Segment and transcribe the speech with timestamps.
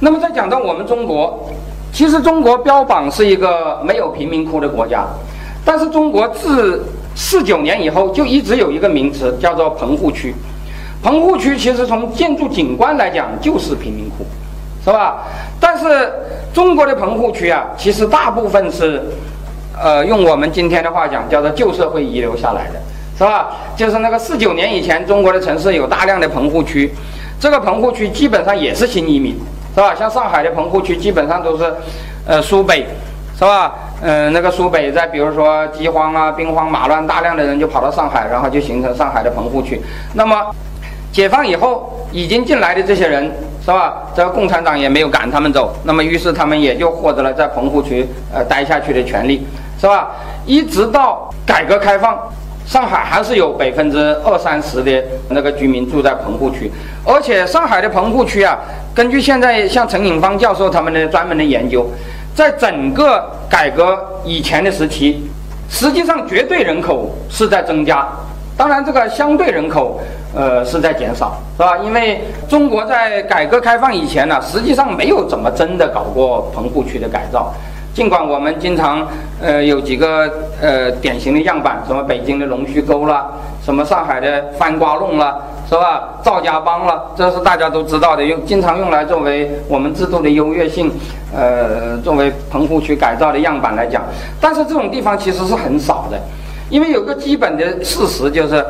[0.00, 1.48] 那么再讲到我们中国，
[1.92, 5.04] 其实中国标榜是一个没有贫民窟的国家，
[5.64, 6.84] 但是中国自
[7.16, 10.34] 四九年以后就一直有一个名词叫做棚户区。
[11.02, 14.24] 棚户区其实从建筑景观来讲就是贫民窟，
[14.84, 15.24] 是吧？
[15.60, 16.12] 但是
[16.52, 19.02] 中国的棚户区啊，其实大部分是，
[19.80, 22.80] 呃，用我们今天的话讲，叫做旧社会遗留下来的，
[23.16, 23.48] 是吧？
[23.76, 26.92] 就是那个四九年以前，中国的城市有大量的棚户区，
[27.40, 29.36] 这个棚户区基本上也是新移民。
[29.78, 29.94] 是吧？
[29.94, 31.72] 像上海的棚户区基本上都是，
[32.26, 32.84] 呃，苏北，
[33.38, 33.72] 是吧？
[34.02, 39.80] 嗯，那个苏北在比如说饥荒啊、兵荒马乱，大量的人就跑到上海，然后就形成上海的棚户区。
[40.14, 40.36] 那么，
[41.12, 43.32] 解放以后已经进来的这些人，
[43.64, 44.02] 是吧？
[44.16, 48.04] 这个共产党也没有赶他们走，那么于是他们也就获得了在棚户区
[48.34, 49.46] 呃待下去的权利，
[49.80, 50.10] 是吧？
[50.44, 52.18] 一直到改革开放。
[52.68, 56.70] 上海还是有百分之二三十的那个居民住在棚户区，
[57.02, 58.58] 而且上海的棚户区啊，
[58.94, 61.86] 根据现在像陈颖芳教授他们的专门的研究，
[62.34, 65.26] 在整个改革以前的时期，
[65.70, 68.06] 实际上绝对人口是在增加，
[68.54, 69.98] 当然这个相对人口
[70.34, 71.78] 呃是在减少，是吧？
[71.78, 77.50] 因为中国在改革开放以前呢，实际上没有怎么真的搞过棚户区的改造。
[77.98, 79.04] 尽管我们经常，
[79.42, 80.32] 呃，有几个
[80.62, 83.26] 呃典型的样板，什么北京的龙须沟了，
[83.60, 85.36] 什么上海的翻瓜弄了，
[85.68, 86.10] 是吧？
[86.22, 90.88] 赵家浜了，这是大家都知道的，用经常用来作为我们制度的优越性，
[91.34, 94.04] 呃，作为棚户区改造的样板来讲。
[94.40, 96.16] 但是这种地方其实是很少的，
[96.70, 98.64] 因为有个基本的事实就是，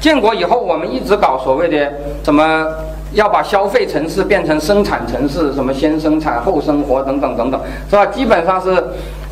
[0.00, 1.92] 建国以后我们一直搞所谓的
[2.24, 2.66] 什么。
[3.12, 8.06] 要把消费城市变成生产城市，什么先生产后生活等等等等，是吧？
[8.06, 8.82] 基本上是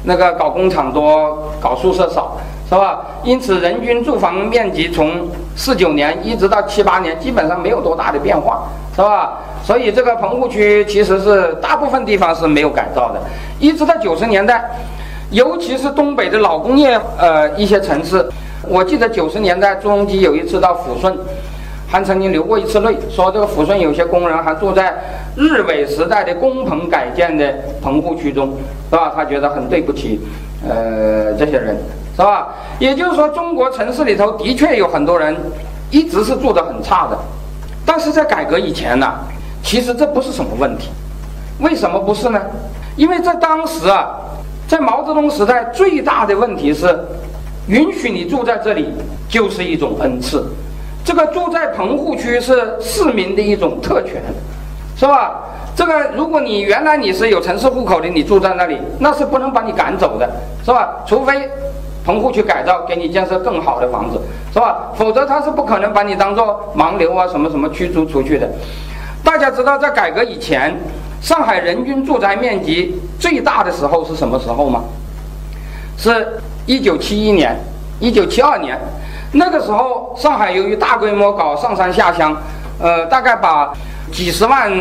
[0.04, 2.36] 那个搞工厂多，搞宿舍少，
[2.68, 3.00] 是吧？
[3.22, 8.64] 因此，人均住房面积从四九年一直到七八年，基本上没有多大的变化，
[8.96, 9.38] 是吧？
[9.62, 13.20] 所以这个棚户区其实是大部分地方是没有改造的，
[13.60, 14.68] 一直到九十年代，
[15.30, 18.28] 尤其是东北的老工业呃一些城市，
[18.66, 21.16] 我记得九十年代朱镕基有一次到抚顺。
[21.90, 24.94] 还曾经流过一次泪，说这个抚顺有些工人还住在
[25.34, 27.50] 日伪时代的工棚改建的
[27.82, 28.52] 棚户区中，
[28.90, 29.10] 是吧？
[29.16, 30.20] 他觉得很对不起，
[30.68, 31.74] 呃，这些人，
[32.14, 32.48] 是吧？
[32.78, 35.34] 也就是说，中国城市里头的确有很多人
[35.90, 37.18] 一直是住得很差的，
[37.86, 39.10] 但是在改革以前呢，
[39.62, 40.90] 其实这不是什么问题。
[41.60, 42.38] 为什么不是呢？
[42.96, 44.14] 因为在当时啊，
[44.68, 46.98] 在毛泽东时代最大的问题是，
[47.66, 48.90] 允许你住在这里
[49.26, 50.44] 就是一种恩赐。
[51.08, 54.22] 这个住在棚户区是市民的一种特权，
[54.94, 55.40] 是吧？
[55.74, 60.30] 这个如果你原来你是有城市户口的，你住在那里，那是不能把你赶走的，
[60.62, 60.96] 是吧？
[61.06, 61.48] 除非
[62.04, 64.20] 棚户区改造，给你建设更好的房子，
[64.52, 64.92] 是吧？
[64.96, 68.46] 否则他是不可能把你当做盲流啊什么什么驱逐出去的。
[69.24, 70.78] 大家知道，在改革以前，
[71.22, 74.84] 上海人均住宅面积最大的时候是什么时候吗？
[75.96, 77.56] 是一九七一年、
[77.98, 78.78] 一九七二年。
[79.32, 82.34] 那个时候，上海由于大规模搞上山下乡，
[82.80, 83.72] 呃，大概把
[84.10, 84.72] 几十万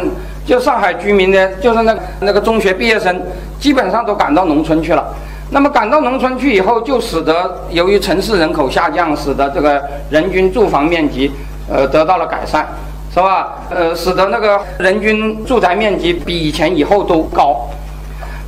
[0.46, 3.22] 就上海居民的，就是那那个中学毕业生，
[3.60, 5.06] 基本上都赶到农村去了。
[5.50, 11.32] 那么赶到农村去以后，就使得由于城市人口下降，使得这个人均住房面积，
[11.70, 12.68] 呃，得到了改善，
[13.14, 13.56] 是吧？
[13.70, 17.68] 呃，使得那个人均住宅面积比以前以后都高。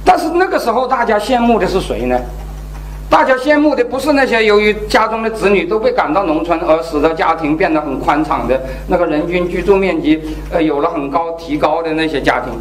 [0.06, 2.18] 但是那个时候，大家羡慕的是谁呢？
[3.10, 10.22] 大家羡慕的不是那些由于家中的子女都被赶到农村而使得家庭变得很宽敞的那个人均居住面积
[10.52, 12.54] 呃有了很高提高的那些家庭，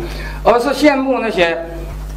[0.42, 1.56] 而是羡慕那些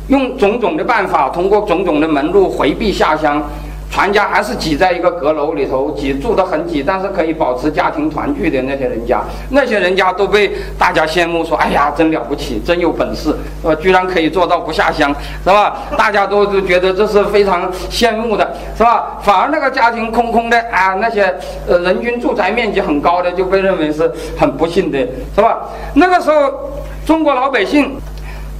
[0.07, 3.43] 用种种的办法通过种种的门路回避下乡。
[3.91, 10.49] 全家还是挤在一个阁楼里头，挤住得很挤，但是可以保持家庭团聚的那些人家，那些人家都被
[10.79, 13.75] 大家羡慕，说：“哎呀，真了不起，真有本事，是吧？
[13.75, 19.19] 居然可以做到不下乡，是吧？”大家都都觉得这是非常羡慕的，是吧？
[19.21, 21.23] 反而那个家庭空空的啊，那些
[21.67, 24.09] 呃人均住宅面积很高的就被认为是
[24.39, 24.97] 很不幸的，
[25.35, 25.59] 是吧？
[25.95, 26.71] 那个时候，
[27.05, 27.97] 中国老百姓，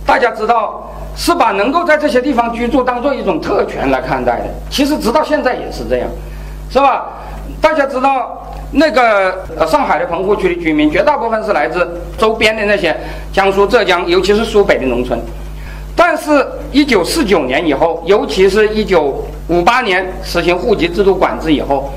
[0.05, 0.91] 大家知道。
[1.15, 4.45] 是把能够在这些地方居住当做一种特权来看待的。
[4.69, 6.07] 其实直到现在也是这样，
[6.69, 7.05] 是吧？
[7.59, 12.95] 大家知道那个上海的棚户区的居民，绝大部分是来自周边的那些
[13.31, 15.19] 江苏、浙江，尤其是苏北的农村。
[15.95, 21.91] 但是，一九四九年以后，尤其是一九五八年实行户籍制度管制以后，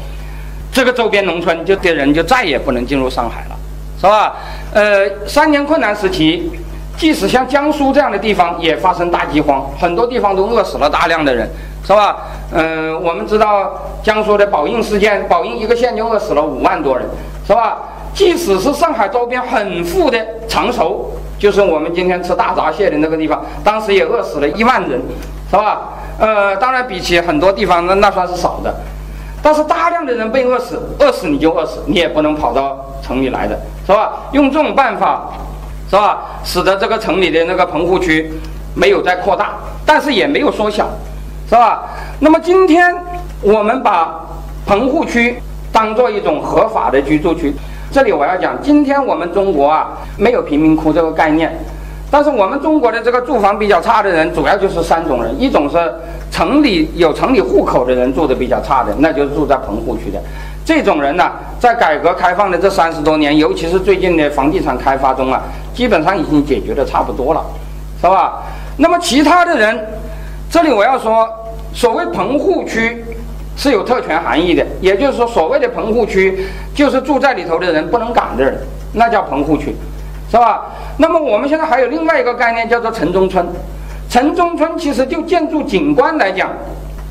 [0.73, 3.57] 这个周边农村就的人就再也不能进入上海了，
[3.99, 4.37] 是吧？
[4.75, 6.51] 呃，三年困难时期。
[6.97, 11.49] 即使像江苏这样的地方也发生大饥荒，很多地方都饿死了大量的人，
[11.85, 12.17] 是吧？
[12.53, 17.07] 嗯，我们知道江苏的宝应事件，宝应一个县就饿死了五万多人，
[17.47, 17.79] 是吧？
[18.15, 20.19] 即使是上海周边很富的
[20.49, 25.03] 常熟，就是我们今天吃大闸蟹的那个地方，当时也饿死了一万人，
[25.51, 25.81] 是吧？
[26.21, 28.73] 呃，当然比起很多地方那那算是少的，
[29.43, 34.13] 但是大量的人被饿死，饿死你就饿死，你也不能跑到城里来的，是吧？
[34.31, 35.29] 用这种办法，
[35.89, 36.41] 是吧？
[36.45, 38.33] 使得这个城里的那个棚户区
[38.75, 39.55] 没有再扩大，
[39.87, 40.89] 但是也没有缩小，
[41.49, 41.85] 是吧？
[42.21, 42.95] 那么今天
[43.43, 44.21] 我们把
[44.67, 45.37] 棚户区
[45.71, 47.53] 当做一种合法的居住区。
[47.93, 51.57] 这里我要讲，今天我们中国啊没有贫民窟这个概念，
[52.11, 55.77] 但是我们中国的这个住房比较差的人，主要就是三种人：一种是
[56.31, 60.19] 城里有城里户口的人住的比较差的，那就是住在棚户区的。
[60.65, 65.43] 这种人呢，在改革开放的这三十多年，尤其是最近的房地产开发中啊，
[65.75, 67.45] 基本上已经解决的差不多了，
[68.01, 68.43] 是吧？
[68.77, 69.87] 那么其他的人，
[70.51, 71.29] 这里我要说，
[71.73, 73.05] 所谓棚户区。
[73.57, 76.45] 是有特权含义的，也就是说，所谓的棚户区，
[76.75, 78.59] 就是住在里头的人不能赶的人，
[78.93, 79.77] 那叫棚户区，
[80.29, 80.73] 是吧？
[80.97, 83.47] 那么我们现在还有另外一个概念，叫做城中村。
[84.11, 86.51] 城中村其实就建筑景观来讲，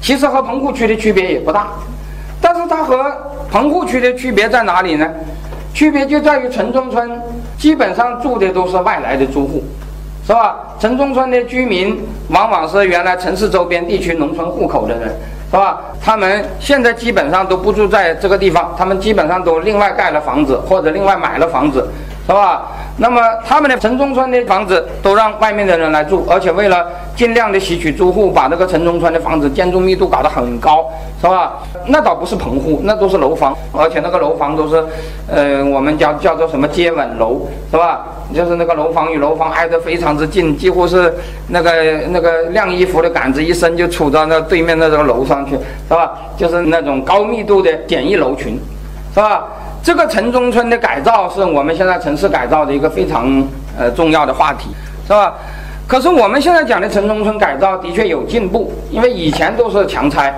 [0.01, 1.67] 其实和棚户区的区别也不大，
[2.41, 3.15] 但是它和
[3.53, 5.07] 棚户区的区别在哪里呢？
[5.75, 7.21] 区别就在于城中村
[7.55, 9.63] 基本上住的都是外来的租户，
[10.25, 10.55] 是吧？
[10.79, 15.15] 城中村的居民往往是原来城市周边地区农村户口的人。
[15.51, 15.79] 是吧？
[16.01, 21.87] 他们现在基本上都不住在这个地方，他们基本上都另外盖了房子或者另外买了房子，
[22.25, 22.71] 是吧？
[22.97, 30.89] 那么他们的城中村的房子都让外面的人来住，而且为了尽量的吸取租户，把这个城中村的房子建筑密度搞得很高，
[31.19, 31.59] 是吧？
[31.87, 34.81] 那倒不是棚户，那都是楼房，而且那个楼房都是，
[35.27, 38.05] 呃，我们叫叫做什么接吻楼，是吧？
[38.33, 41.13] 就是那个楼房与楼房挨得非常之近，几乎是
[41.49, 41.71] 那个
[42.11, 45.57] 那个晾衣服的杆子一伸就杵到那对面那个楼上去，
[45.89, 46.13] 是吧？
[46.37, 48.57] 就是那种高密度的简易楼群，
[49.13, 49.43] 是吧？
[49.83, 53.45] 这个城中村的改造是我们现在城市改造的一个非常
[53.77, 54.69] 呃重要的话题，
[55.05, 55.33] 是吧？
[55.85, 60.33] 可是我们现在讲的城中村改造的确有进步，因为以前都是强拆，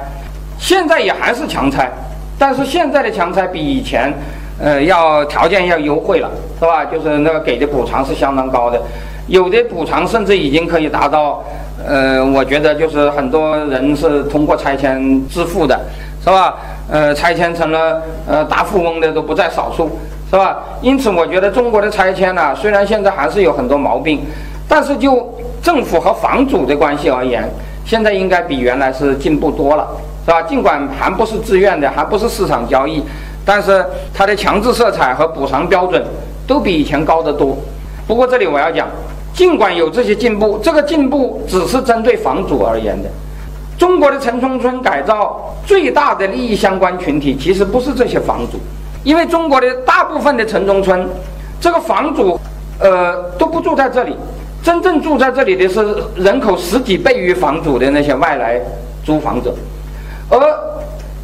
[0.58, 1.92] 现在也还是强拆，
[2.40, 4.12] 但是现在的强拆比以前
[4.60, 6.84] 呃要条件要优惠了，是吧？
[6.84, 8.82] 就是那个给的补偿是相当高的，
[9.28, 11.44] 有的补偿甚至已经可以达到
[11.88, 15.80] 呃，我觉得就是很多人是通过拆迁致富的。
[16.26, 16.56] 是吧？
[16.90, 19.90] 呃，拆迁成了呃大富翁的都不在少数，
[20.30, 20.60] 是吧？
[20.82, 24.22] 因此，我觉得中国的拆迁呢，虽然现在还是有很多毛病，
[24.68, 25.34] 但是就
[25.64, 27.50] 政府和房主的关系而言，
[27.86, 29.88] 现在应该比原来是进步多了，
[30.26, 30.42] 是吧？
[30.44, 33.04] 尽管还不是自愿的，还不是市场交易，
[33.44, 33.84] 但是
[34.14, 36.04] 它的强制色彩和补偿标准
[36.46, 37.58] 都比以前高得多。
[38.08, 38.88] 不过这里我要讲，
[39.34, 43.10] 尽管有这些进步，这个进步只是针对房主而言的。
[43.78, 48.58] 中国的城中村改造最大的利益相关群体其实不是这些房主，
[49.04, 51.08] 因为中国的大部分的城中村，
[51.60, 52.40] 这个房主，
[52.80, 54.16] 呃都不住在这里，
[54.64, 58.62] 真正住在这里的是人口十几倍于房主的那些外来
[59.04, 59.54] 租房者，
[60.30, 60.40] 而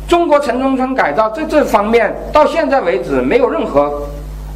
[0.08, 4.04] 中国城中村改造在这方面到现在为止没有任何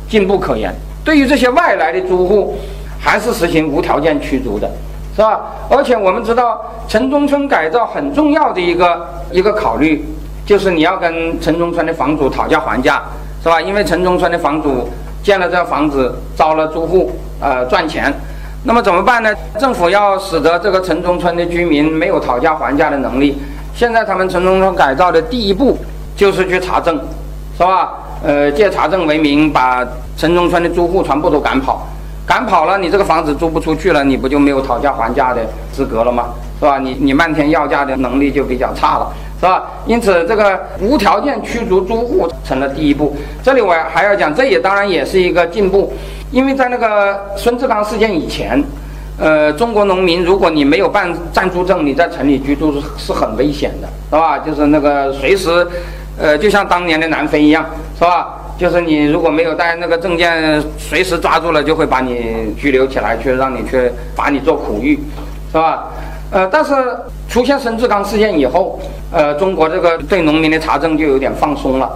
[0.09, 2.55] 进步可言，对于这些外来的租户，
[2.99, 4.69] 还是实行无条件驱逐的。
[5.15, 5.39] 是吧？
[5.69, 10.03] 而且我们知道，城中村改造很重要的一个一个考虑，
[10.45, 13.01] 就是你要跟城中村的房主讨价还价，
[13.41, 13.61] 是吧？
[13.61, 14.89] 因为城中村的房主
[15.23, 18.13] 建了这房子，招了租户，呃，赚钱。
[18.65, 19.33] 那么怎么办呢？
[19.57, 23.37] 政府要使得这个城中村的居民没有讨价还价的能力。
[23.73, 25.77] 现在他们城中村改造的第一步
[26.15, 26.99] 就是去查证，
[27.57, 27.93] 是吧？
[28.21, 29.85] 呃，借查证为名，把
[30.17, 31.87] 城中村的租户全部都赶跑。
[32.25, 35.41] 赶跑了，你这个房子租不出去了，你不就没有讨价还价的
[35.71, 36.29] 资格了吗？
[36.59, 36.79] 是吧？
[36.79, 39.63] 你你漫天要价的能力就比较差了，是吧？
[39.85, 43.15] 因此，这个无条件驱逐租户成了第一步。
[43.43, 45.93] 这里我还要讲，这也当然也是一个进步，
[46.31, 48.63] 因为在那个孙志刚事件以前，
[49.19, 54.39] 呃，中国农民如果你没有办暂住证，你在城里居住是是很危险的，是吧？
[54.39, 55.67] 就是那个随时，
[56.17, 57.65] 呃，就像当年的南非一样，
[57.99, 58.29] 是吧？
[58.57, 64.97] 就是你如果没有带那个证件，随时抓住了就会把你拘留起来，去让你去罚你做苦役，
[65.51, 65.85] 是吧？
[66.31, 66.73] 呃，但是
[67.29, 68.79] 出现孙志刚事件以后，
[69.11, 71.91] 呃，中国这个对农民的查证就有点放松了。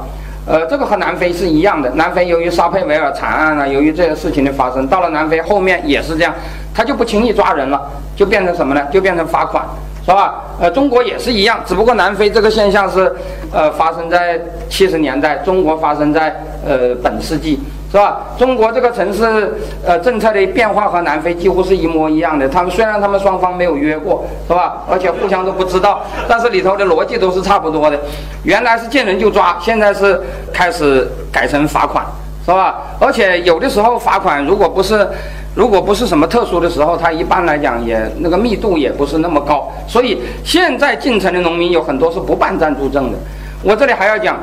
[0.46, 1.90] 呃，这个和南非是一样的。
[1.92, 6.34] 南非由于沙佩维尔惨案啊，由于这些事情的发生，到了南非后面也是这样，
[6.74, 7.82] 他就不轻易抓人了，
[8.16, 8.82] 就变成什么呢？
[8.92, 9.64] 就变成罚款。
[10.10, 10.44] 是吧？
[10.60, 13.16] 呃，中国也是一样，只不过南非这个现象是，
[13.54, 17.60] 呃，发生在七十年代，中国发生在呃本世纪，
[17.92, 18.22] 是吧？
[18.36, 19.54] 中国这个城市
[19.86, 22.50] 呃政策的变化和南非几乎是一模一样的。
[22.50, 24.82] 他们虽然他们双方没有约过，是吧？
[24.90, 27.96] 而且互相都不知道，但是里头的逻辑都是差不多的。
[28.42, 30.20] 原来是见人就抓，现在是
[30.52, 32.04] 开始改成罚款，
[32.50, 32.82] 是吧？
[33.00, 35.08] 而且有的时候罚款，如果不是
[35.54, 39.72] 如果不是什么特殊的时候，它一般来讲也那个密度也不是那么高。
[39.88, 43.18] 所以现在进城的农民有很多是不办暂住证的。
[43.62, 44.40] 我这里还要讲，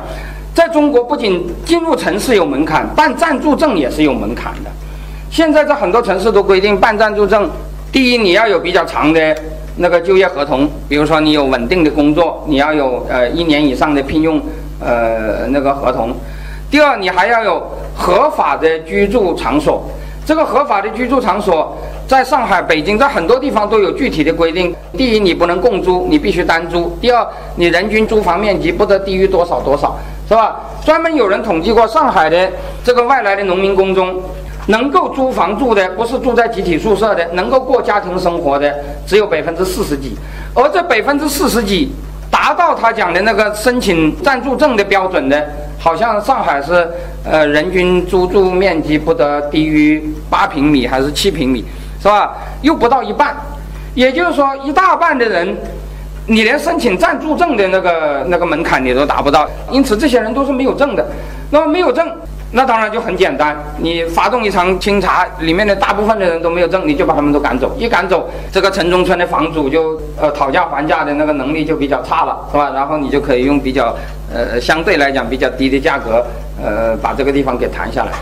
[0.54, 4.70] 在中国不仅进入城市有门槛，办暂住证也是有门槛的。
[5.28, 7.50] 现在在很多城市都规定办暂住证，
[7.90, 9.36] 第一你要有比较长的
[9.76, 14.40] 那个就业合同，比如说你有稳定的工作，你要有呃一年以上的聘用
[14.80, 16.14] 呃那个合同。
[16.68, 17.62] 第二你还要有
[17.96, 19.82] 合法的居住场所。
[20.26, 21.76] 这个合法的居住场所，
[22.08, 24.74] 在上海、北京，在很多地方都有具体的规定。
[24.96, 27.24] 第一，你不能共租，你必须单租；第二，
[27.54, 29.96] 你人均租房面积不得低于多少多少，
[30.28, 30.56] 是吧？
[30.84, 32.50] 专门有人统计过，上海的
[32.82, 34.20] 这个外来的农民工中，
[34.66, 38.74] 能够租房住的，不是住在集体宿舍的，能够过家庭生活的，
[39.06, 40.16] 只有百分之四十几。
[40.54, 41.92] 而这百分之四十几，
[42.30, 45.46] 达到他讲的那个申请暂住证的标准的。
[45.78, 46.88] 好像上海是，
[47.22, 51.64] 呃，人均租住面积不得低于八平米还是七平米，
[52.02, 52.34] 是吧？
[52.62, 53.36] 又不到一半，
[53.94, 55.56] 也就是说一大半的人，
[56.26, 61.06] 你连申请暂住证的那个那个门槛你都达不到，因此这些人都是没有证的。
[61.50, 62.10] 那么没有证。
[62.56, 67.76] 那当然就很简单，你发动一场清查，里面的大部分的人都没有证，你就把他们都赶走。
[67.78, 72.70] 一赶走，这个城中村的房主就呃讨价还价的那个能力就比较差了，是吧？
[72.74, 73.94] 然后你就可以用比较
[74.32, 76.24] 呃相对来讲比较低的价格，
[76.64, 78.12] 呃把这个地方给谈下来，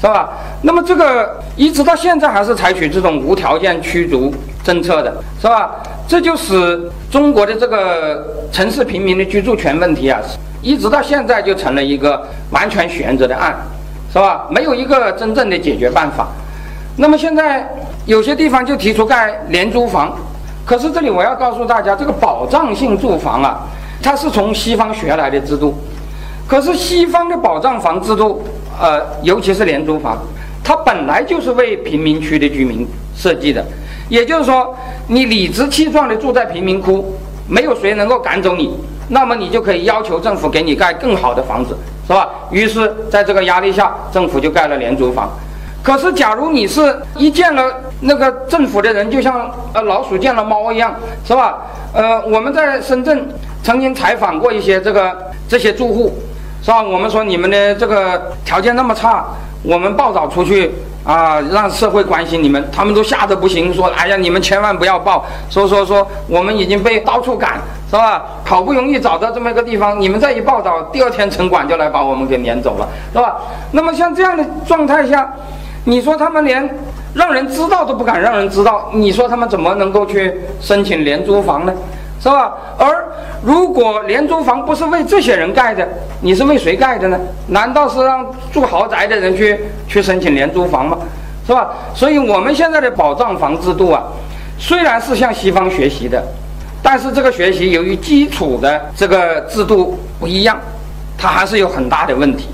[0.00, 0.30] 是吧？
[0.62, 5.76] 那么这个一直到现在还是采取这种无条件驱逐政策的，是吧？
[6.08, 10.20] 这就使中国的这个城市平民的居住权问题啊。
[10.62, 13.54] 一直到现在就成了一个完全悬着的案，
[14.16, 14.46] 是吧？
[14.48, 16.28] 没有一个真正的解决办法。
[16.96, 17.68] 那么现在
[18.06, 20.16] 有些地方就提出盖廉租房，
[20.64, 23.66] 可是这里我要告诉大家，这个保障性住房啊，
[24.02, 25.74] 它是从西方学来的制度。
[26.48, 28.42] 可是西方的保障房制度，
[28.80, 30.16] 呃，尤其是廉租房，
[30.64, 33.62] 它本来就是为贫民区的居民设计的。
[34.08, 34.74] 也就是说，
[35.08, 37.14] 你理直气壮地住在贫民窟，
[37.46, 38.74] 没有谁能够赶走你。
[39.08, 42.28] 那么你就可以要求政府给你盖更好的房子，是吧？
[42.50, 45.30] 于是，在这个压力下，政府就盖了廉租房。
[45.82, 47.62] 可是，假如你是一见了
[48.00, 50.94] 那个政府的人，就像呃老鼠见了猫一样，
[51.24, 51.58] 是吧？
[51.92, 53.28] 呃，我们在深圳
[53.62, 55.16] 曾经采访过一些这个
[55.48, 56.12] 这些住户，
[56.62, 56.82] 是吧？
[56.82, 59.24] 我们说你们的这个条件那么差，
[59.62, 60.72] 我们报道出去。
[61.06, 68.24] 啊，让社会关心你们，他们都吓得不行，说：“哎呀，你们千万不要报，说说说，我们已经被到处赶，是吧？
[68.44, 73.36] 好不容易找到这么一个地方，你们再一报道，第二天城管就来把我们给撵走了，是吧？
[73.70, 75.32] 那么像这样的状态下，
[75.84, 76.68] 你说他们连
[77.14, 81.72] 让人知道都不敢让人知道，你说他们怎么能够去申请廉租房呢？
[82.18, 82.54] 是吧？
[82.78, 83.04] 而
[83.42, 85.86] 如果廉租房不是为这些人盖的，
[86.20, 87.20] 你是为谁盖的呢？
[87.48, 90.98] 难道是让住豪宅的人去去申请廉租房吗？
[91.46, 91.70] 是吧？
[91.94, 94.02] 所以我们现在的保障房制度啊，
[94.58, 96.20] 虽然是向西方学习的，
[96.82, 100.58] 但是这个学习由于基础的这个制度不一样，
[101.16, 102.48] 它还是有很大的问题。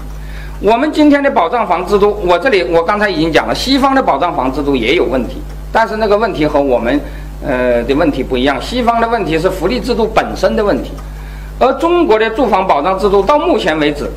[0.60, 5.40] 我们今天的保障房制度，我这里我刚才已经讲了，西方的保障房制度也有问题，
[5.72, 7.00] 但是那个问题和我们。
[7.44, 10.90] 呃的问题不一样，西方的问题是福利制度本身的问题，
[11.58, 14.10] 而中国的住房保障制度到目前为止，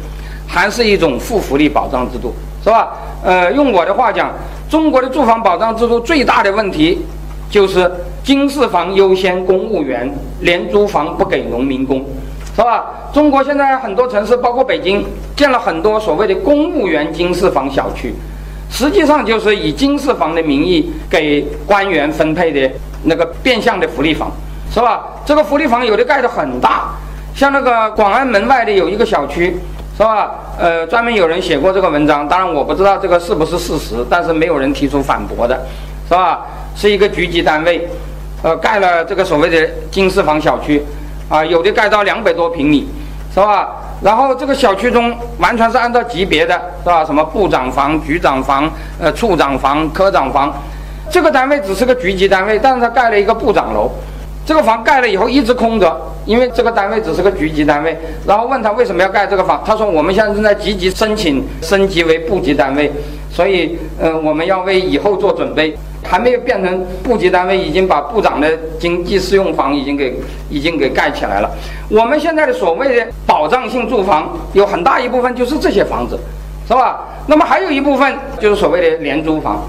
[0.47, 2.93] 还是一种负福利保障制度，是吧？
[3.23, 4.31] 呃，用我的话讲，
[4.69, 6.99] 中国的住房保障制度最大的问题，
[7.49, 7.91] 就是
[8.23, 12.05] 经适房优先公务员，廉租房不给农民工，
[12.55, 12.85] 是吧？
[13.13, 15.05] 中国现在很多城市，包括北京，
[15.35, 18.13] 建了很多所谓的公务员经适房小区，
[18.69, 22.75] 实际上就是以经适房的名义给官员分配的。
[23.07, 24.31] 那个变相的福利房，
[24.73, 25.05] 是吧？
[25.23, 26.89] 这个福利房有的盖得很大，
[27.35, 29.55] 像那个广安门外的有一个小区，
[29.95, 30.31] 是吧？
[30.57, 35.55] 呃，专门有人写过这个文章，当然我不知道这个是不是事实，但是没有人提出反驳的，
[36.07, 36.47] 是吧？
[36.75, 37.87] 是一个局级单位，
[38.41, 40.81] 呃，盖了这个所谓的经适房小区，
[41.29, 42.87] 啊，有的盖到两百多平米，
[43.31, 43.69] 是吧？
[44.05, 47.03] 然后这个小区中完全是按照级别的，是吧？
[47.03, 50.53] 什么部长房、局长房、呃，处长房、科长房。
[51.09, 53.89] 这个单位只是个局级单位，但是他盖了一个部长楼，
[54.45, 57.97] 这个房盖了以后一直空着，因为这个单位只是个局级单位。
[58.27, 62.91] 然后问他为什么要盖这个房，他说我们现在正在积极申请升级为部级单位，
[63.33, 65.75] 所以嗯，我们要为以后做准备。
[66.07, 70.15] 还没有变成部级单位，已经把部长的经济适用房已经给
[70.49, 71.49] 已经给盖起来了。
[71.89, 76.19] 我们现在的所谓的保障性住房，有很大一部分就是这些房子，
[76.67, 77.05] 是吧？
[77.27, 79.63] 那么还有一部分就是所谓的廉租房。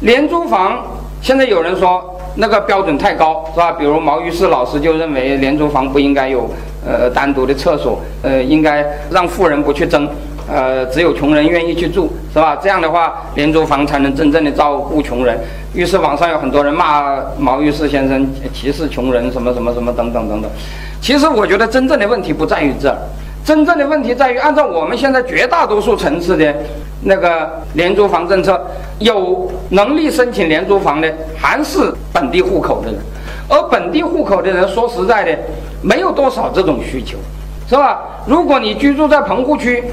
[0.00, 0.82] 廉租房
[1.22, 3.72] 现在有人说那个标准太高，是吧？
[3.72, 6.48] 比如毛于轼老师就认为廉租房不应该有
[6.86, 10.08] 呃单独的厕所，呃，应该让富人不去争，
[10.46, 12.56] 呃，只有穷人愿意去住，是吧？
[12.62, 15.38] 这样的话，廉租房才能真正的照顾穷人。
[15.74, 20.50] 于是网上有很多人骂毛玉士先生歧视穷人，什么什么什么等等等等。
[21.00, 22.96] 其实我觉得真正的问题不在于这儿，
[23.46, 26.52] 真正的问题在于按照我们现在绝大多数城市的
[27.02, 28.60] 那个廉租房政策，
[28.98, 33.00] 有能力申请廉租房的还是本地户口的人，
[33.48, 35.38] 而本地户口的人说实在的，
[35.80, 37.16] 没有多少这种需求，
[37.68, 38.00] 是吧？
[38.26, 39.84] 如果你居住在棚户区，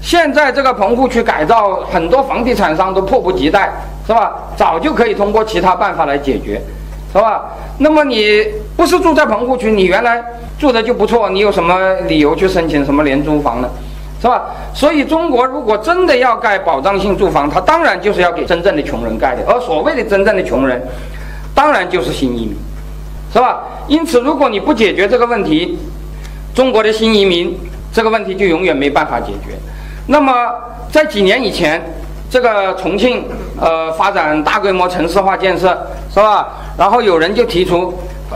[0.00, 3.70] 现在这个棚户区改造，很多房地产商都迫不及待，
[4.06, 4.32] 是吧？
[4.56, 6.58] 早就可以通过其他办法来解决，
[7.12, 7.42] 是吧？
[7.78, 8.44] 那么你
[8.76, 10.24] 不是住在棚户区，你原来
[10.58, 13.68] 住的就不错，你有什么理由去申请什么廉租房呢？
[14.20, 14.44] 是吧？
[14.72, 20.80] 所以中国如果真的要盖保障性住房，它当然就是要给真正的穷人盖的，而所谓的真正的穷人，
[21.54, 22.56] 当然就是新移民，
[23.32, 23.62] 是吧？
[23.88, 25.76] 因此，如果你不解决这个问题，
[26.54, 27.58] 中国的新移民
[27.92, 29.58] 这个问题就永远没办法解决。
[30.06, 30.32] 那么，
[30.90, 31.82] 在几年以前，
[32.32, 33.22] 这个重庆
[33.60, 36.48] 呃发展大规模城市化建设，是吧？
[36.78, 37.92] 然后有人就提出，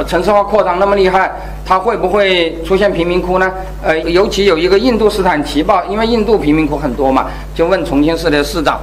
[0.06, 1.32] 城市化扩张那么厉害，
[1.64, 3.50] 它会不会出现贫民窟呢？
[3.82, 7.24] 呃，尤其有一个印度斯坦奇报，因为印度贫民窟很多嘛，
[7.54, 8.78] 就问重庆市的市长，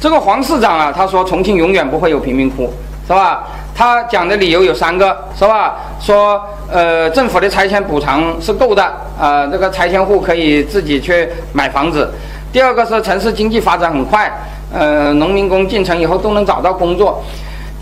[0.00, 2.72] 这个黄市长啊，他说重庆永远不会有贫民窟，
[3.06, 3.44] 是吧？
[3.74, 5.74] 他讲的理由有三个，是吧？
[6.00, 8.82] 说，呃，政府的拆迁补偿是够的，
[9.20, 12.10] 啊，这个拆迁户可以自己去买房子。
[12.56, 14.32] 第二个是城市经济发展很快，
[14.72, 17.22] 呃，农民工进城以后都能找到工作。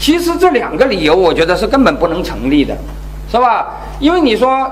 [0.01, 2.77] 其实这两个理由，我觉得是根本不能成立的，
[3.31, 3.69] 是吧？
[4.01, 4.69] 因为你说，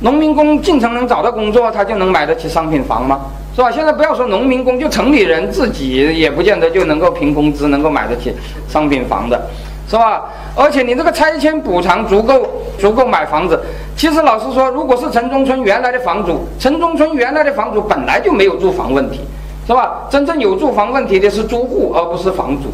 [0.00, 3.20] 农民工进城能找到工作，他就能买得起商品房吗？
[3.54, 3.70] 是吧？
[3.70, 8.34] 现在不要说农民工，就城里人自己也不见得就能够凭工资能够买得起
[8.66, 9.38] 商品房的，
[9.86, 10.22] 是吧？
[10.56, 13.60] 而且你这个拆迁补偿足够足够买房子。
[13.96, 19.20] 其实老实说，如果是城中村原来的房主，城中村原来的房主本来就没有住房问题，
[19.66, 20.06] 是吧？
[20.10, 22.70] 真正有住房问题的是租户，而不是房主。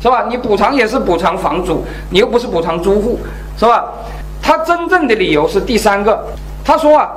[0.00, 0.26] 是吧？
[0.28, 3.18] 你补偿也是补偿房主，你又不是补偿租户，
[3.58, 3.84] 是吧？
[4.40, 6.24] 他真正的理由是第三个，
[6.64, 7.10] 他说啊，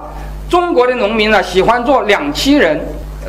[0.49, 2.81] 中国的农民啊喜欢做两栖人。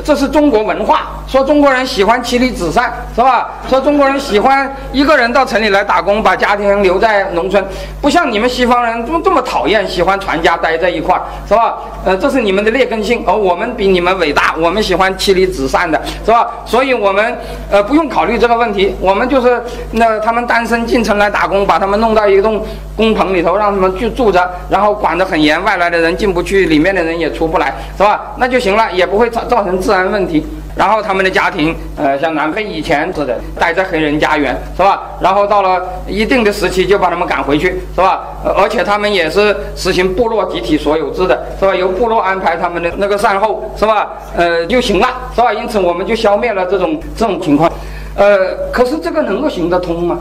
[0.04, 3.50] 这是中国文化，说中国人喜欢妻离子散，是吧？
[3.68, 7.62] 说中国人喜欢一个人到城里来打工，把家庭留在农村，
[8.00, 11.76] 不像你们西方人这么这么讨厌，喜欢全家待在一块儿，是吧？
[12.06, 16.50] 呃，这是你们的劣根性，而我们比你们伟大，我们喜欢妻离子散的，是吧？
[16.64, 17.36] 所以我们
[17.70, 22.64] 呃不用考虑这个问题，我们就是那他们单身进城来打工，把他们弄到一栋
[22.96, 28.32] 工棚里头，让他们去住着，然后管得很严，外来的人进不去，里面的人也出不来，是吧？
[28.38, 29.81] 那就行了，也不会造造成。
[29.82, 35.02] 治安问题，然后他们的家庭，呃，像南非以前似的，待在黑人家园，是吧？
[35.20, 38.20] 然后到了一定的时期，就把他们赶回去，是吧？
[38.56, 41.74] 而且他们也是实行部落集体所有制的，是吧？
[41.74, 44.12] 由部落安排他们的那个善后，是吧？
[44.36, 45.52] 呃，就行了，是吧？
[45.52, 47.70] 因此我们就消灭了这种这种情况，
[48.14, 50.18] 呃，可是这个能够行得通吗？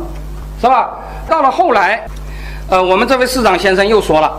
[0.60, 0.89] 是吧？
[1.30, 2.04] 到了后来，
[2.69, 4.32] 呃，我们这位市长先生又说了，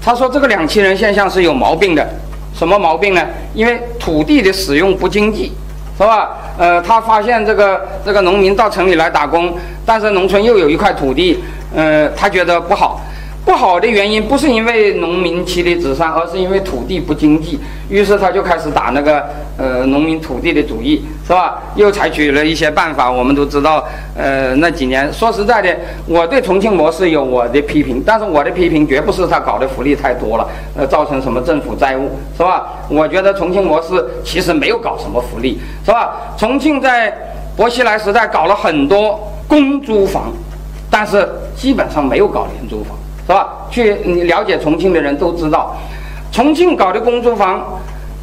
[0.00, 2.08] 他说这个两栖人现象是有毛病的。
[2.58, 3.24] 什么毛病呢？
[3.54, 5.52] 因为土地的使用不经济，
[5.96, 6.30] 是吧？
[6.58, 11.38] 呃，他发现这个这个农民到城里来打工，但是农村又有一块土地，
[11.72, 13.00] 呃，他觉得不好。
[13.48, 17.58] 不好的原因不是因为农民妻离子散，而是因为土地不经济。
[17.88, 19.24] 于是他就开始打那个
[19.56, 21.58] 呃农民土地的主意，是吧？
[21.74, 23.10] 又采取了一些办法。
[23.10, 23.82] 我们都知道，
[24.14, 25.74] 呃，那几年说实在的，
[26.06, 32.66] 我对重庆模式有我的批评，但是我的批评绝不是他搞的福利太多了，呃，造成什么政府债务，是吧？
[32.90, 36.34] 我觉得重庆模式其实没有搞什么福利，是吧？
[36.36, 37.16] 重庆在
[37.56, 40.34] 薄熙来时代搞了很多公租房，
[40.90, 42.94] 但是基本上没有搞廉租房。
[43.28, 43.46] 是吧？
[43.70, 45.76] 去你了解重庆的人都知道，
[46.32, 47.62] 重庆搞的公租房，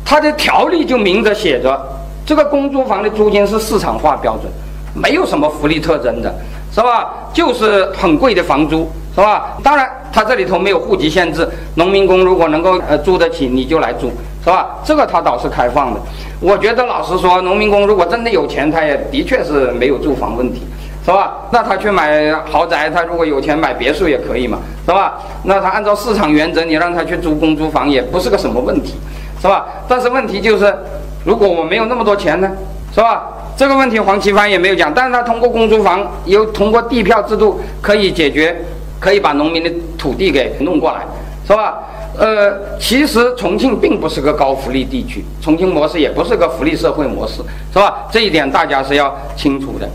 [0.04, 1.80] 它的条例就明着写着，
[2.26, 4.52] 这个公租房的租金是市场化标准，
[4.96, 6.34] 没有什么福利特征的，
[6.74, 7.14] 是吧？
[7.32, 9.56] 就是很贵的房租，是吧？
[9.62, 14.08] 当然，它这里头没有户籍限制，农民工如果能够呃租得起，你就来租，
[14.44, 14.76] 是吧？
[14.84, 16.00] 这个它倒是开放的。
[16.40, 20.64] 我觉得老实说，农民工如果真的有钱，他也的确是没有住房问题。
[21.06, 21.36] 是吧？
[21.52, 25.20] 那他去买豪宅，他如果有钱买别墅也可以嘛，是吧？
[25.44, 28.96] 那他按照市场原则，你让他去租公租房也不是个什么问题，
[29.40, 29.68] 是吧？
[29.88, 30.76] 但是问题就是，
[31.24, 32.50] 如果我没有那么多钱呢，
[32.92, 33.24] 是吧？
[33.56, 38.56] 这个问题黄奇帆也没有讲，但是他通过公租房，又通过地票制度可以解决，
[39.00, 41.06] 可以把农民的土地给弄过来，
[41.46, 41.78] 是吧？
[42.18, 48.08] 呃，其实重庆并不是个高福利地区，重庆模式也不是个福利社会模式，是吧？
[48.12, 49.88] 这一点大家是要清楚的。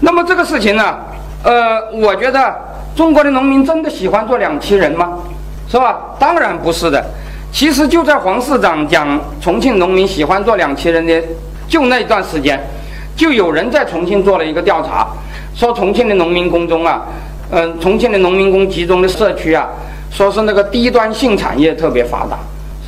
[0.00, 0.96] 那么这个事情呢，
[1.42, 2.54] 呃，我觉得
[2.94, 5.18] 中国的农民真的喜欢做两栖人吗？
[5.68, 5.98] 是吧？
[6.18, 7.04] 当然不是的。
[7.50, 11.22] 其实就在黄市长讲重庆农民喜欢做两栖人的
[11.66, 12.58] 就那段时间，
[13.16, 15.08] 就有人在重庆做了一个调查，
[15.54, 17.02] 说重庆的农民工中啊，
[17.50, 19.66] 嗯，重庆的农民工集中的社区啊，
[20.10, 22.38] 说是那个低端性产业特别发达，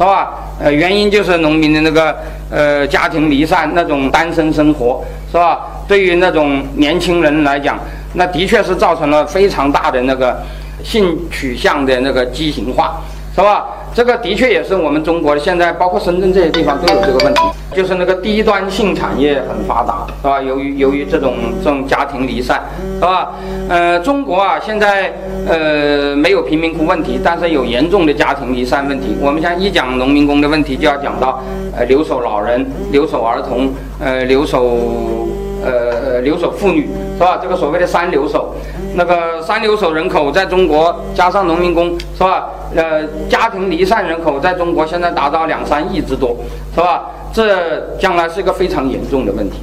[0.01, 0.31] 是吧？
[0.59, 2.17] 呃，原因就是农民的那个
[2.51, 5.61] 呃家庭离散，那种单身生活，是吧？
[5.87, 7.79] 对于那种年轻人来讲，
[8.15, 10.41] 那的确是造成了非常大的那个
[10.83, 12.99] 性取向的那个畸形化，
[13.35, 13.67] 是吧？
[13.93, 17.43] 这个的确也是我们中国现在，包括深圳这些地方都有这个问题，
[17.75, 20.41] 就是那个低端性产业很发达，是吧？
[20.41, 22.63] 由于由于这种这种家庭离散，
[22.95, 23.33] 是吧？
[23.69, 25.13] 呃，中国啊，现在
[25.49, 29.17] 呃没有贫民窟问题，但是有严重的家庭离散问题。
[29.21, 31.43] 我们像一讲农民工的问题，就要讲到
[31.77, 35.29] 呃留守老人、留守儿童、呃留守。
[35.65, 37.39] 呃，留守妇女是吧？
[37.43, 38.55] 这个所谓的三留守，
[38.95, 42.49] 那个三留守人口在中国加上农民工是吧？
[42.75, 46.37] 呃，家庭离散人口在中国现在达到两三亿之多，
[46.75, 47.11] 是吧？
[47.33, 49.57] 这将来是一个非常严重的问题。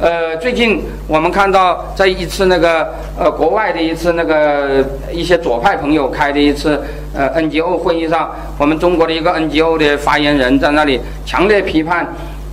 [0.00, 6.82] 呃，最近我们看到在一次那个呃国外的一次那个一些左派朋友开的一次
[7.14, 12.06] 呃 NGO 会议上，我们中国的一个 NGO 的发言人在那里强烈批判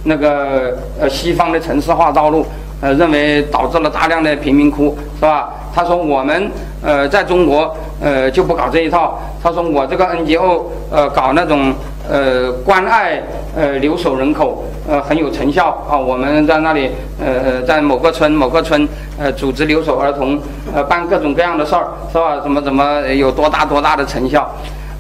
[0.03, 2.45] 那个呃西方的城市化道路。
[2.81, 5.49] 呃，认为导致了大量的贫民窟，是吧？
[5.73, 6.51] 他说我们
[6.83, 9.17] 呃在中国呃就不搞这一套。
[9.41, 11.73] 他说我这个 NGO 呃搞那种
[12.09, 13.21] 呃关爱
[13.55, 15.95] 呃留守人口呃很有成效啊。
[15.97, 16.91] 我们在那里
[17.23, 18.85] 呃在某个村某个村
[19.17, 20.37] 呃组织留守儿童
[20.75, 22.41] 呃办各种各样的事儿，是吧？
[22.41, 24.45] 怎么怎么有多大多大的成效？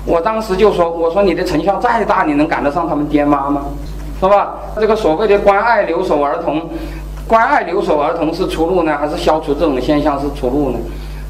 [0.05, 3.61] 我当时就说，我说你的成效再大，你能赶得上他们爹妈吗？
[4.21, 4.53] 是吧？
[4.79, 6.69] 这个所谓的关爱留守儿童。
[7.31, 10.79] 关爱留守儿童是出路呢，还是消除这种现象是出路呢？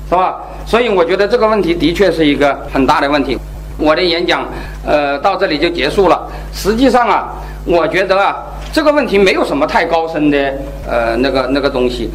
[0.10, 0.42] 是吧？
[0.66, 3.38] 所以我觉得这个问题的确是一个很大的问题。
[3.78, 4.44] 我的演讲，
[4.84, 6.28] 呃，到这里就结束了。
[6.52, 7.34] 实际上啊，
[7.66, 8.36] 我觉得啊，
[8.74, 10.52] 这个问题没有什么太高深的
[10.90, 12.10] 呃那个那个东西，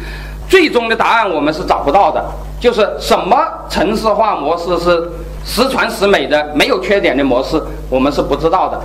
[0.49, 2.21] 最终的答案我们是找不到的。
[2.59, 3.37] 就是什么
[3.69, 5.09] 城市化模式是
[5.45, 7.57] 十全十美的、没有缺点的模式，
[7.89, 8.77] 我们是不知道的，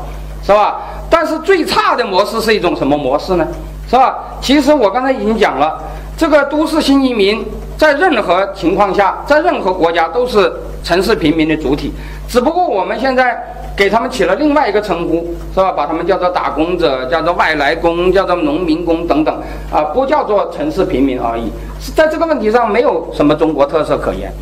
[0.46, 0.76] 是吧？
[1.10, 3.44] 但是最差的模式是一种什么模式呢？
[3.92, 4.16] 是吧？
[4.40, 5.78] 其实我刚才已经讲了，
[6.16, 7.44] 这个都市新移民
[7.76, 10.50] 在任何情况下，在任何国家都是
[10.82, 11.92] 城市平民的主体，
[12.26, 13.38] 只不过我们现在
[13.76, 15.70] 给他们起了另外一个称呼，是吧？
[15.72, 21.52] 把他们叫做打工者，叫做外来工，叫做农民工等等，啊，不叫做城市平民而已。
[21.94, 24.32] 在这个问题上没有什么中国特色可言，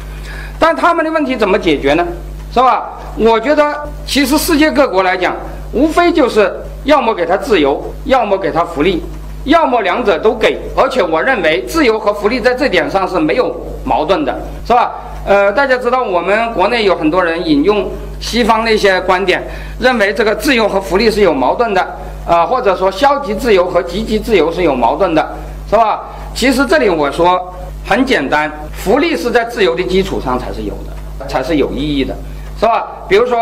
[0.60, 2.06] 但他们的问题怎么解决呢？
[2.54, 2.90] 是吧？
[3.18, 5.34] 我觉得其实世界各国来讲，
[5.72, 9.02] 无非就是要么给他自由，要么给他福利。
[9.44, 14.92] 要么两者都给，而且我认为自由和福利在这点上是没有矛盾的，是吧？
[15.26, 17.88] 呃，大家知道我们国内有很多人引用
[18.20, 19.42] 西方那些观点，
[19.78, 21.86] 认为这个自由和福利是有矛盾的，
[22.26, 25.36] 啊，或者说消极自由和积极自由是有矛盾的，
[25.68, 26.00] 是吧？
[26.34, 27.52] 其实这里我说
[27.86, 32.14] 很简单，福利是在自由的基础上才是有的，才是有意义的，
[32.60, 32.86] 是吧？
[33.08, 33.38] 比如说。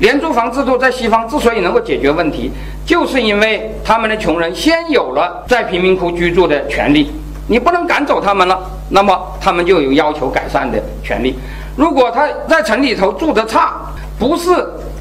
[0.00, 2.50] 廉租房制度在西方之所以能够解决问题，
[2.86, 7.12] 就是因为他们的穷人先有了在贫民窟居住的权利，
[7.48, 11.38] 你不能赶走他们了，那么他们就有要求改善的权利。
[11.76, 13.74] 如果他在城里头住得差，
[14.18, 14.48] 不是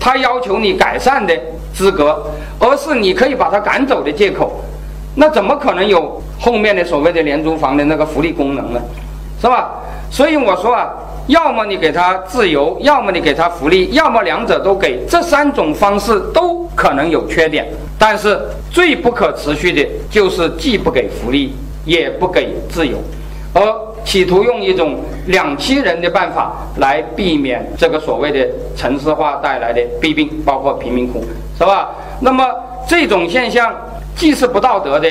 [0.01, 1.33] 他要求你改善的
[1.73, 2.21] 资格，
[2.59, 4.59] 而是你可以把他赶走的借口，
[5.15, 8.81] 那怎么可能有后面的所谓的廉租房的那个福利功能呢？
[9.39, 9.75] 是吧？
[10.11, 10.89] 所以我说啊。
[11.29, 14.99] 要么你给他自由，要么你给他福利，要么两者都给。
[15.07, 17.67] 这三种方式都可能有缺点，
[17.99, 21.53] 但是最不可持续的就是既不给福利，
[21.85, 22.97] 也不给自由，
[23.53, 23.61] 而
[24.03, 24.95] 企图用一种
[25.27, 31.23] 两栖人的办法来避免这个所谓的城市化带来的弊病，包括贫民窟，
[31.55, 31.91] 是吧？
[32.21, 32.43] 那么
[32.87, 33.71] 这种现象
[34.15, 35.07] 既是不道德的，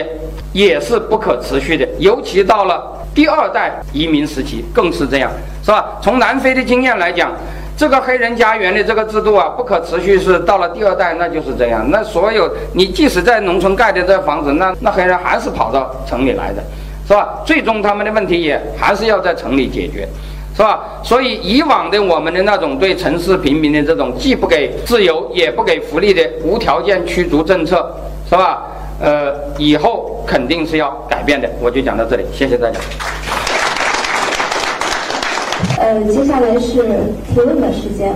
[0.53, 2.98] 也是不可持续的，尤其到了。
[3.19, 5.29] 第二代移民时期更是这样，
[5.65, 5.99] 是吧？
[6.01, 7.33] 从南非的经验来讲，
[7.77, 10.17] 这个黑人家园的这个制度啊，不可持续。
[10.17, 11.85] 是到了第二代，那就是这样。
[11.91, 16.63] 那所有你即使在农村盖的这房子，那那黑人还是跑到城里来的，
[17.09, 17.41] 是吧？
[17.45, 20.07] 最终他们的问题也还是要在城里解决，
[20.55, 20.85] 是吧？
[21.03, 27.93] 所以以往的我们的那种对城市平民的这种既不给自由也不给福利的无条件驱逐政策，
[28.31, 28.63] 是吧？
[29.01, 31.49] 呃，以后肯定是要改变的。
[31.59, 32.79] 我就讲到这里，谢谢大家。
[35.79, 36.85] 呃，接下来是
[37.33, 38.15] 提问的时间。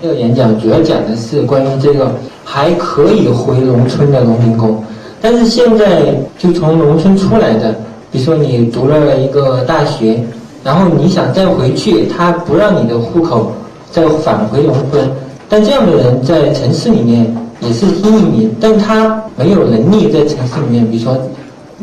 [0.00, 2.10] 这个演讲主要讲的是关于这个
[2.42, 4.82] 还可以回农村的农民工，
[5.20, 7.74] 但是现在就从农村出来的，
[8.10, 10.18] 比如说你读了一个大学，
[10.64, 13.52] 然后你想再回去，他不让你的户口
[13.90, 15.06] 再返回农村，
[15.50, 17.36] 但这样的人在城市里面。
[17.62, 21.16] 也是新移民，但他没有能力在城市里面，比如说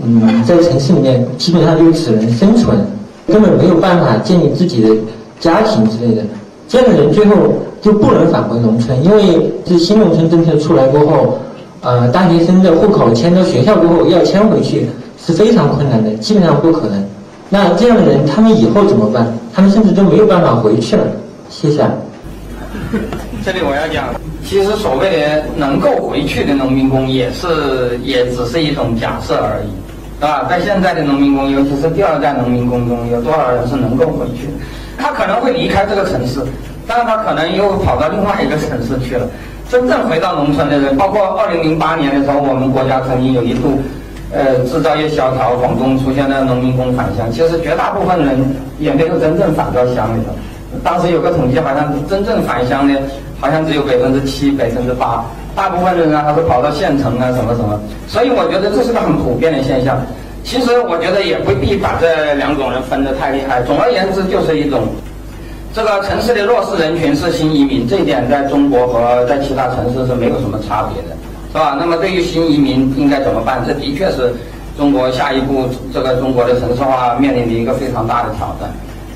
[0.03, 2.77] 嗯，在城市里面基本上就只能生存，
[3.27, 4.89] 根本没有办法建立自己的
[5.39, 6.23] 家庭之类的。
[6.67, 7.35] 这样的人最后
[7.81, 11.39] 就不能返回农村，因为这新农村政策出来过后，
[11.81, 17.03] 呃，大学生的户口迁到学校过后要迁回去是非常困难的，基本上不可能。
[17.49, 19.27] 那这样的人他们以后怎么办？
[19.53, 21.03] 他们甚至都没有办法回去了。
[21.49, 21.83] 谢谢。
[23.43, 24.13] 这里我要讲，
[24.45, 29.69] 其实所谓的能够回去的农民工，也是也只是一种假设而已，
[30.19, 30.45] 啊？
[30.49, 34.49] 在现在的农民工，尤其是第二代农民工中，有多少人是能够回去？
[34.97, 36.41] 他可能会离开这个城市，
[36.85, 39.25] 但是他可能又跑到另外一个城市去了。
[39.69, 43.79] 真正回到农村的人，包括二零零八年的时候，我们国家曾经有一度，
[44.33, 47.31] 呃，制造业萧条，广东出现了农民工返乡。
[47.31, 48.43] 其实绝大部分人
[48.79, 50.33] 也没有真正返到乡里头。
[50.83, 52.99] 当时有个统计，好像真正返乡的，
[53.39, 55.23] 好像只有百分之七、百分之八，
[55.59, 57.77] 大部分的人还是跑到县城啊，什么什么。
[58.07, 59.99] 所以我觉得这是个很普遍的现象。
[60.41, 63.61] 其实我觉得也不必把这两种人分得太厉害。
[63.63, 64.87] 总而言之，就是一种，
[65.73, 71.13] 这个城市的弱势人群是新移民，这一点在中国和在其他城市是没有什么差别的，
[71.51, 71.75] 是吧？
[71.77, 73.61] 那么对于新移民应该怎么办？
[73.67, 74.33] 这的确是
[74.77, 78.71] 中国下一步这个中国的城市化面临的一个非常大的挑战。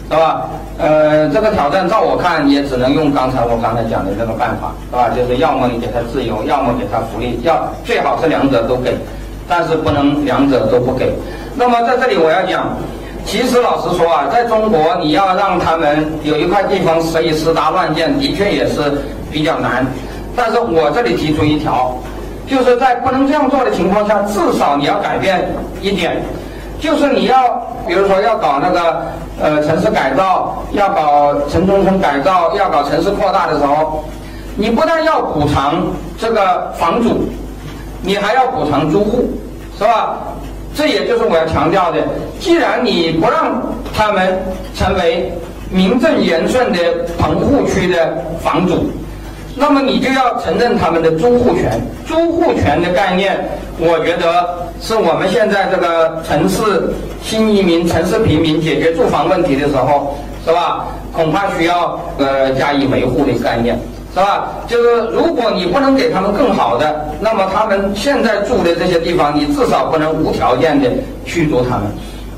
[0.09, 0.45] 是吧？
[0.77, 5.09] 呃，这个挑战，照我看，也只能用刚才我刚才讲的这个办法，是吧？
[5.15, 8.95] 就是要么你给他自由，要么给他福利，要最好是两者都给，
[9.47, 11.13] 但是不能两者都不给。
[11.55, 12.75] 那么在这里我要讲，
[13.25, 18.81] 其实老实说啊，在中国你要让他们有一块地方可以私搭乱建，的确也是
[19.31, 19.85] 比较难。
[20.35, 21.95] 但是我这里提出一条，
[22.47, 25.47] 就是在不能这样做的情况下，至少你要改变
[25.81, 26.21] 一点。
[26.83, 29.05] 就是你要，比如说要搞那个
[29.41, 34.03] 呃城市改造，要搞城中村改造，要搞城市扩大的时候，
[34.57, 35.81] 你不但要补偿
[36.19, 37.25] 这个房主，
[38.01, 39.23] 你还要补偿租户，
[39.77, 40.17] 是吧？
[40.75, 41.99] 这也就是我要强调的。
[42.37, 43.63] 既然你不让
[43.95, 44.37] 他们
[44.75, 45.31] 成为
[45.69, 46.79] 名正言顺的
[47.17, 48.91] 棚户区的房主，
[49.55, 51.79] 那么你就要承认他们的租户权。
[52.07, 53.37] 租户权的概念，
[53.77, 60.85] 我觉得是我们现在这个城市新移民、城市平民解决住房问题的时候，是吧？
[61.13, 63.79] 恐怕需要呃加以维护的概念，
[64.13, 64.49] 是吧？
[64.67, 70.89] 就是如果你不能给他们更好的，那么他们现在住的这些地方，你至少不能无条件的
[71.23, 71.83] 驱逐他们。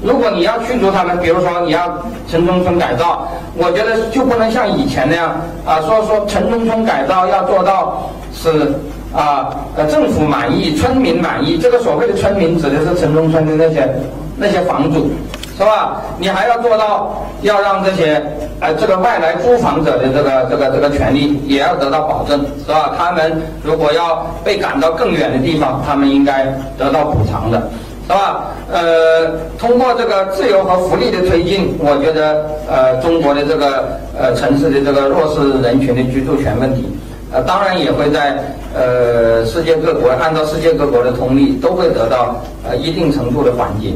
[0.05, 1.97] 如果你要驱逐他们，比如说你要
[2.29, 8.71] 城中村改造，我觉得就不能像以前那样啊，说说城中村改造要做到是
[9.13, 11.57] 啊呃政府满意、村民满意。
[11.57, 13.89] 这个所谓的村民指的是城中村的那些
[14.37, 15.09] 那些房主，
[15.57, 16.01] 是吧？
[16.19, 18.21] 你还要做到要让这些
[18.59, 22.93] 呃这个外来租房者的这个这个这个权利也要得到保证，是吧？
[22.95, 26.45] 他们如果要被赶到更远的地方，他们应该
[26.77, 27.67] 得到补偿的。
[28.07, 28.53] 是吧？
[28.71, 36.85] 呃，通过这个自由和福利的推进，我觉得呃，中国的这个呃城市的这个弱势人群的居住权问题，
[37.31, 38.37] 呃，当然也会在
[38.75, 43.89] 呃世界各国按照世界各国的通例，都会得到呃一定程度的缓解。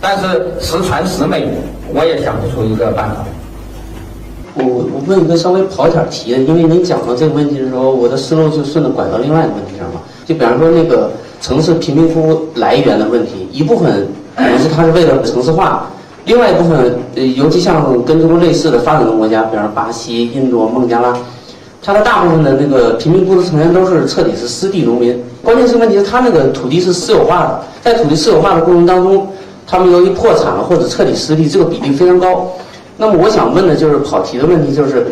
[0.00, 1.48] 但是十全十美，
[1.92, 3.24] 我也想不出一个办法。
[4.54, 10.00] 我我问一个稍微跑点题的，因为您讲到这个问题的时候，我的思路就顺着拐到另外一个问题上了。
[10.24, 11.10] 就比方说那个。
[11.40, 15.86] 城市贫民窟来源的问题，一部分可能是它是为了城市化，
[16.24, 21.16] 另外一部分，呃，尤其像跟中国类似的发展中国家，比方巴西、印度、孟加拉，
[21.82, 25.18] 它的大部分的那个贫民窟的成员都是彻底是失地农民。
[25.42, 29.26] 关键是问题是它那个土地是私有化的，在土地私有化的过程当中，
[29.66, 32.48] 他们由于破产了或者彻底失地，这个比例非常高。
[32.96, 35.06] 那么我想问的就是跑题的问题，就是，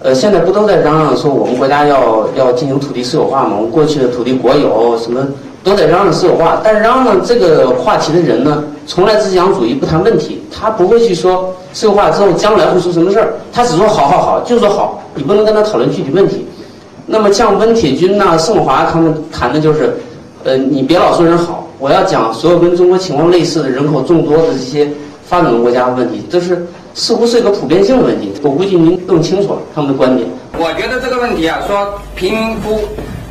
[0.00, 3.50] 呃，现在不都在嚷嚷说我们国家要要进行土地私有化吗？
[3.56, 5.24] 我们过去的土地国有什么？
[5.64, 16.46] 都在嚷嚷私有化，但嚷嚷这个话题的人呢，从来只讲主义不谈问题，他不会去说私有化之后将来会出什么事儿，他只说好好好，就说好，你不能跟他讨论具体问题。
[17.06, 19.96] 那么像温铁军呐、盛华他们谈的就是，
[20.44, 24.88] 呃，你别老说人好，我要讲所有跟中国情况类似的人口众多的这些
[25.26, 28.32] 发展中国家的问题，这是似乎是一个普遍性的问题。
[28.42, 30.28] 我估计您更清楚了他们的观点。
[30.58, 32.78] 我觉得这个问题啊，说贫民窟。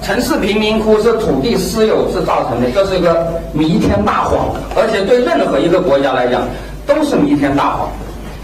[0.03, 6.43] 城市贫民窟是土地私有制造成的，这是一个弥天大谎，而且对任何一个国家来讲
[6.85, 7.89] 都是弥天大谎。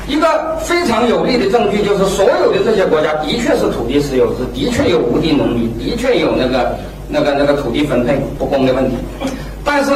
[0.06, 6.76] 一个非常有力的证据就是，所有的这些国家的确是土地私有制，的确有无地农民，的确有那个
[7.08, 8.98] 那个那个土地分配不公的问题。
[9.64, 9.92] 但是，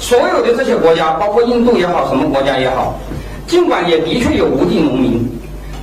[0.00, 2.98] 所有的这些国家，包括印度也好，什么国家也好，
[3.46, 5.24] 尽管也的确有无地农民，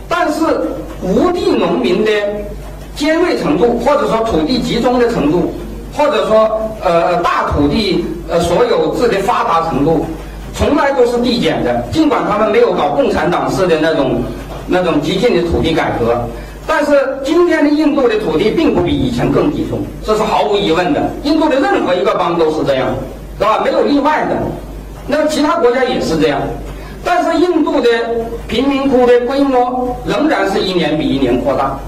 [0.10, 0.42] 但是
[1.02, 2.12] 无地农民的。
[3.00, 5.54] 尖锐程度，或者说土地集中的程度，
[5.96, 10.06] 或者说呃大土地呃所有制的发达程度，
[10.54, 11.82] 从来都是递减的。
[11.94, 14.22] 尽管他们没有搞共产党式的那种
[14.68, 16.22] 那种激进的土地改革，
[16.68, 16.92] 但是
[17.24, 21.10] 今天的印度的土地并不比以前更集中，这是毫无疑问的。
[21.24, 22.90] 印度的任何一个邦都是这样，
[23.38, 23.62] 是吧？
[23.64, 24.36] 没有例外的。
[25.08, 26.42] 那其他国家也是这样，
[27.02, 27.90] 但是印度的
[28.46, 31.80] 贫民窟的规模仍然是一年比一年扩大，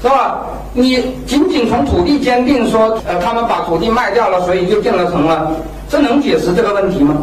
[0.00, 0.38] 是吧？
[0.74, 5.50] 你仅仅从土地兼并说，呃，他们把土地卖掉了，所以就建了城了，
[5.88, 7.16] 这能解释这个问题吗？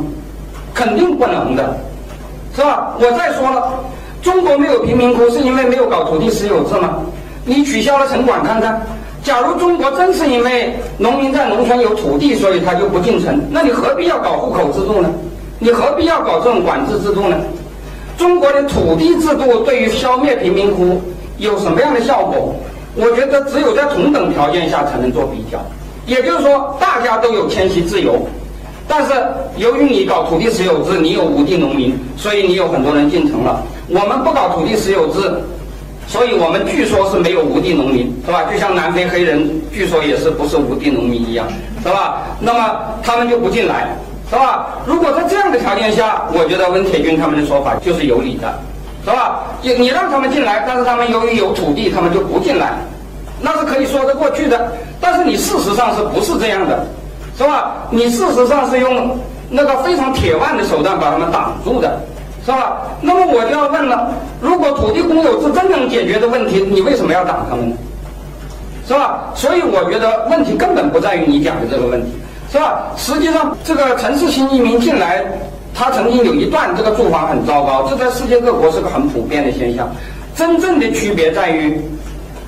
[0.73, 1.77] 肯定不能的，
[2.53, 2.93] 是吧？
[2.99, 3.79] 我再说了，
[4.21, 6.97] 中国没有贫民窟是因为没有搞土地私有制吗？
[7.45, 8.81] 你取消了城管看看，
[9.23, 15.09] 假如中国真是因为农民在农村有土地，所以他就不进城，那你何必要搞户口制度呢？
[15.59, 17.37] 你何必要搞这种管制制度呢？
[18.17, 21.01] 中国的土地制度对于消灭贫民窟
[21.37, 22.55] 有什么样的效果？
[22.95, 25.59] 我觉得只有在同等条件下才能做比较。
[26.05, 28.19] 也就是说，大家都有迁徙自由，
[28.87, 29.11] 但是
[29.57, 33.61] 由于你搞土地私有制，你有无地农民，所以你有很多人进城了。
[33.89, 35.33] 我们不搞土地私有制，
[36.07, 38.43] 所以我们据说是没有无地农民，是吧？
[38.51, 41.47] 就像南非黑人据说也是不是无地农民一样，
[41.83, 42.21] 是吧？
[42.39, 43.97] 那么他们就不进来。
[44.27, 44.69] 是吧？
[44.87, 48.51] 如果在这样的条件下，我觉得温铁军他们的说法就是有理的，
[49.05, 49.43] 是吧？
[49.61, 52.73] 你你让他们进来，但是他们由于有土地，他们就不进来，
[53.39, 54.71] 那是可以说得过去的。
[54.99, 56.83] 但是你事实上是不是这样的，
[57.37, 57.71] 是吧？
[57.91, 59.15] 你事实上是用
[59.47, 62.01] 那个非常铁腕的手段把他们挡住的，
[62.43, 62.77] 是吧？
[62.99, 67.75] 那么我就要问了：如果土地公有制真能解决的问题，你为什么要挡他们呢？
[68.87, 69.25] 是吧？
[69.35, 72.11] 所以我觉得问题根本不在于你讲的这个问题。
[72.51, 72.83] 是吧？
[72.95, 75.25] 实际上，这个城市新移民进来，
[75.77, 79.93] 他曾经有一段这个住房很糟糕，这在世界各国是个很普遍的现象。
[80.33, 81.79] 真正的区别在于，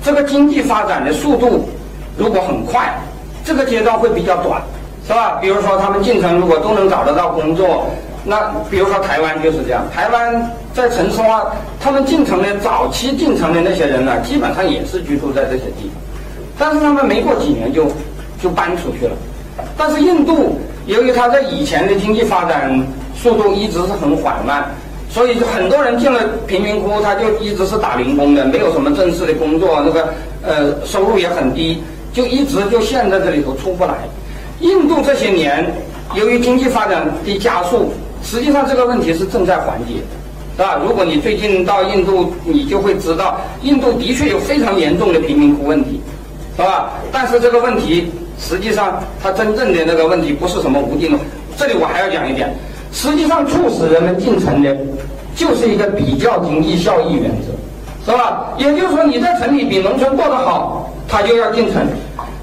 [0.02, 1.68] 这个经济发展的速度
[2.16, 2.98] 如果很快，
[3.44, 4.62] 这个阶段会比较短，
[5.06, 5.38] 是吧？
[5.42, 7.86] 比如说他们进城如果都能找得到工作，
[8.24, 9.84] 那比如说台湾就是这样。
[9.94, 16.00] 台湾在城市化，他们进城的早期进城的那些人呢，基本上也是居住在这些地方，
[16.58, 17.86] 但是他们没过几年就
[18.42, 19.12] 就搬出去了。
[19.76, 22.82] 但是印度由于它在以前的经济发展
[23.14, 24.64] 速度一直是很缓慢，
[25.10, 31.82] 所以很多人进了贫民窟，他就一直是打零工的，没有什么正式的工作，那个呃收入也很低，
[32.14, 33.92] 就一直就陷在这里头出不来。
[34.60, 35.70] 印度这些年
[36.14, 39.96] 由于经济发展的加速，实际上这个问题是正在缓解，
[40.56, 40.80] 是吧？
[40.82, 46.00] 如果你最近到印度，你就会知道，印度的确有非常严重的贫民窟问题，
[46.56, 46.92] 是吧？
[47.12, 48.10] 但是这个问题。
[48.38, 51.20] 实际上，它真正的那个问题不是什么无定论。
[51.56, 52.54] 这里我还要讲一点，
[52.92, 54.76] 实际上促使人们进城的，
[55.34, 58.54] 就是一个比较经济效益原则，是吧？
[58.56, 61.82] 也就是说，你在城里比农村过得好，他就要进城。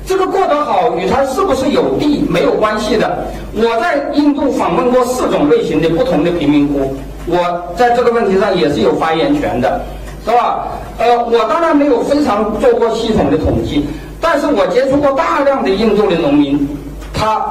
[0.05, 3.25] 这个过得好与他是不是有地没有关系的。
[3.55, 6.93] 我在印度访问过四种类型的不同的贫民窟，
[7.25, 9.81] 我在这个问题上也是有发言权的，
[10.23, 10.67] 是吧？
[10.99, 13.87] 呃，我当然没有非常做过系统的统计。
[14.19, 16.67] 但是我接触过大量的印度的农民，
[17.13, 17.45] 他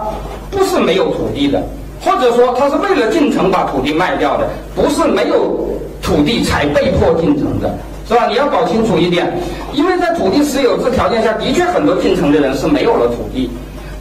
[0.51, 1.63] 不是没有土地的，
[2.01, 5.69] 或者说他是为了进城把土地卖掉的，不是没有
[6.03, 7.73] 土地才被迫进城的，
[8.09, 8.27] 是吧？
[8.29, 9.33] 你要搞清楚一点，
[9.73, 13.51] 因为在土地私有制条件下的确很多进城的人是没有了土地，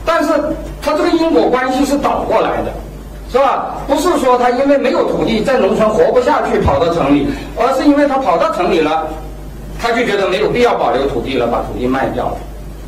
[0.06, 0.30] 但是
[0.82, 2.72] 他这个因果关系是倒过来的，
[3.32, 3.78] 是吧？
[3.88, 9.08] 不是说他因为没有土地在农村活不下去跑到城里，而是因为他跑到城里了，
[9.80, 12.38] 他就觉得没有必要保留土地了，把土地卖掉了。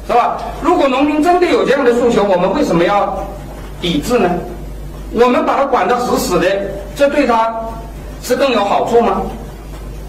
[0.08, 0.38] 是吧？
[0.62, 3.18] 如果农民真的有这样的诉求，我们为什么要
[3.82, 4.30] 抵制呢？
[5.14, 6.48] 我们把他管得死死的，
[6.96, 7.54] 这对他
[8.22, 9.22] 是更有好处吗？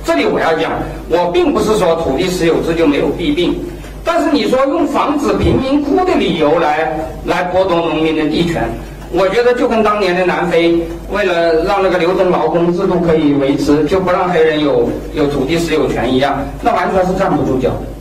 [0.04, 0.72] 这里我要讲，
[1.08, 3.58] 我并不是说土地私有制就没有弊病，
[4.04, 8.68] 但是你说用防止贫民窟的理由来来剥夺农民的地权，
[9.12, 10.78] 我觉得就跟当年的南非
[11.10, 17.95] 为了让那个流动劳工制度可以维持，就不让黑人有有土地私有权一样，那完全是站不住脚的。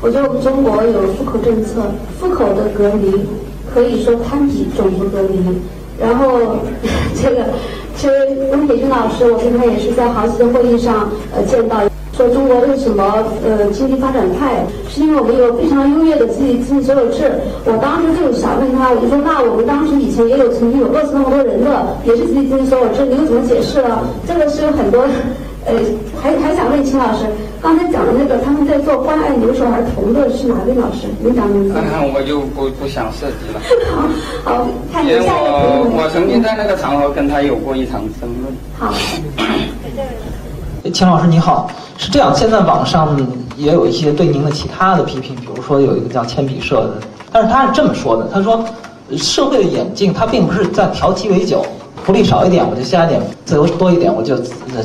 [0.00, 1.82] 我觉得我们中国有户口政策，
[2.20, 3.12] 户口的隔离
[3.74, 5.40] 可以说堪比种族隔离。
[6.00, 6.38] 然后
[7.20, 7.42] 这个，
[7.96, 8.14] 其实
[8.52, 11.80] 温铁军老师，我跟他也是在好几次会议上呃见到，
[12.12, 13.02] 说中国为什么
[13.44, 17.32] 呃经济发展快，是因为我们有非常优越的集体经济所有制。
[17.64, 24.06] 我当时就想问他，我就说那我们当时以前也有曾经有饿死那么多人的，也是集体经济所有制，你又怎么解释了？
[24.28, 25.04] 这个是有很多。
[25.68, 25.74] 呃，
[26.22, 27.26] 还还想问秦老师，
[27.60, 31.08] 刚才讲的那个他们在做关爱留守儿童的是哪位老师？
[31.20, 31.74] 您讲名字？
[32.14, 33.60] 我就不不想涉及了。
[34.44, 38.52] 好，好，看一下我我曾经在那个场合跟他有过一场争论。
[38.78, 38.94] 好。
[40.92, 43.14] 秦老师你好，是这样，现在网上
[43.56, 48.64] 也有一些对您的其他的批评，比如说有一个叫铅笔社的，但是他是这么说的，他说，
[49.18, 51.66] 社会的眼镜，它并不是在调鸡尾酒，
[52.04, 54.36] 福利少一点我就加一点，自由多一点我就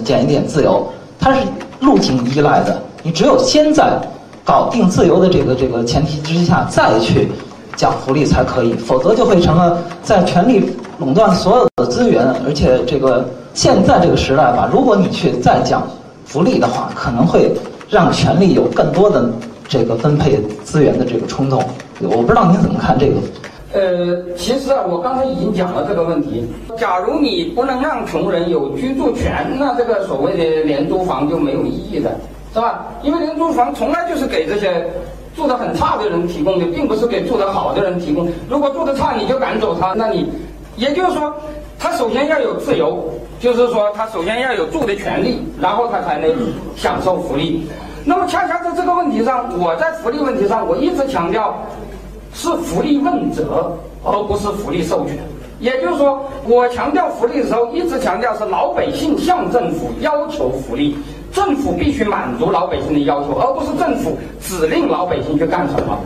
[0.03, 0.85] 减一点自由，
[1.19, 1.39] 它是
[1.79, 2.77] 路径依赖的。
[3.01, 3.99] 你只有先在
[4.43, 7.29] 搞定自由的这个这个前提之下，再去
[7.75, 15.81] 讲福利才可以，否则就会成了在权力垄断所有的资源，而且这个现在这个时代吧，如果你去再讲
[16.25, 17.53] 福利的话，可能会
[17.89, 19.29] 让权力有更多的
[19.67, 21.63] 这个分配资源的这个冲动。
[22.01, 23.13] 我不知道您怎么看这个。
[23.73, 26.45] 呃，其实啊，我刚才已经讲了这个问题。
[26.77, 32.11] 假如你不能让穷人有居住权，那这个所谓的廉租房就没有意义的，
[32.53, 32.85] 是吧？
[33.01, 34.85] 因为廉租房从来就是给这些
[35.35, 38.29] 住得很差的人提供的，并不是给住得好的人提供。
[38.47, 40.31] 如果住得差你就赶走他，那你，
[40.77, 41.33] 也就是说，
[41.79, 43.03] 他首先要有自由，
[43.39, 46.29] 就是说他首先要有住的权利，然后他才能
[46.75, 47.67] 享受福利。
[48.05, 51.57] 那么恰恰在这个问题上，我在福利问题上，我一直强调。
[52.33, 53.71] 是福利问责，
[54.03, 55.17] 而不是福利授权。
[55.59, 60.97] 也就是说，我强调福利的时候，一直强调是老百姓向政府要求福利，
[61.31, 65.97] 政府必须满足老百姓的要求，而不是政府指令老百姓去干什么。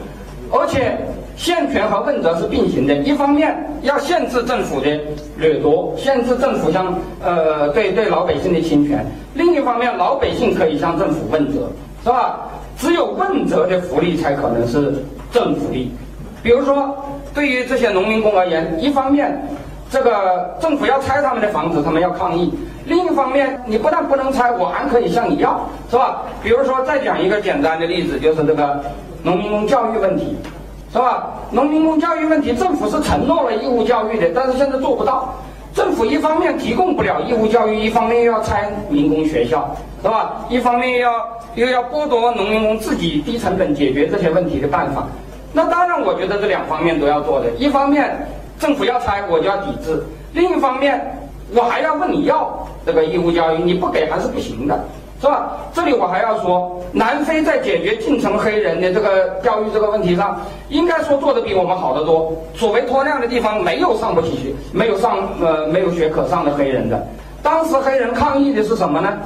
[0.51, 0.95] 而且，
[1.35, 4.99] 限权和问责是并行的，一方面要限制政府的
[5.37, 8.99] 掠夺，限制政府向呃对对老百姓的侵权；
[9.33, 11.67] 另一方面，老百姓可以向政府问责，
[12.03, 12.41] 是吧？
[12.77, 15.91] 只有问责的福利才可能是正福利。
[16.47, 16.95] 比如说，
[17.33, 19.37] 对于这些农民工而言，一方面，
[19.91, 22.49] 这个政府要拆他们的房子，他们要抗议；
[22.85, 25.59] 另一方面，你不但不能拆，我还可以向你要，
[25.91, 26.21] 是吧？
[26.41, 28.81] 比如说，再讲一个简单的例子，就是这个
[29.23, 30.37] 农民工教育问题，
[30.93, 31.27] 是吧？
[31.51, 35.33] 农民工教育问题，政府是承诺了义务教育的，但是现在做不到。
[35.75, 39.69] 政府一方面提供不了义务教育，一方面又要拆民工学校，
[40.01, 40.45] 是吧？
[40.47, 41.11] 一方面要
[41.55, 45.05] 又要剥夺农民工自己低成本解决这些问题的办法。
[45.53, 47.49] 那当然，我觉得这两方面都要做的。
[47.57, 48.27] 一方面，
[48.59, 51.19] 政府要拆，我就要抵制；另一方面，
[51.55, 54.77] 我还要问你要这个义务教育，你不给还是不行的，
[55.21, 55.57] 是吧？
[55.73, 60.39] 这里我还要说，南非在解决进城黑人的这个教育这个问题上，
[60.69, 62.31] 应该说做的比我们好得多。
[62.53, 67.07] 所谓脱亮的地方，没有上不起学、没有上呃没有学可上的黑人的。
[67.41, 69.17] 当时黑人抗议的是什么呢？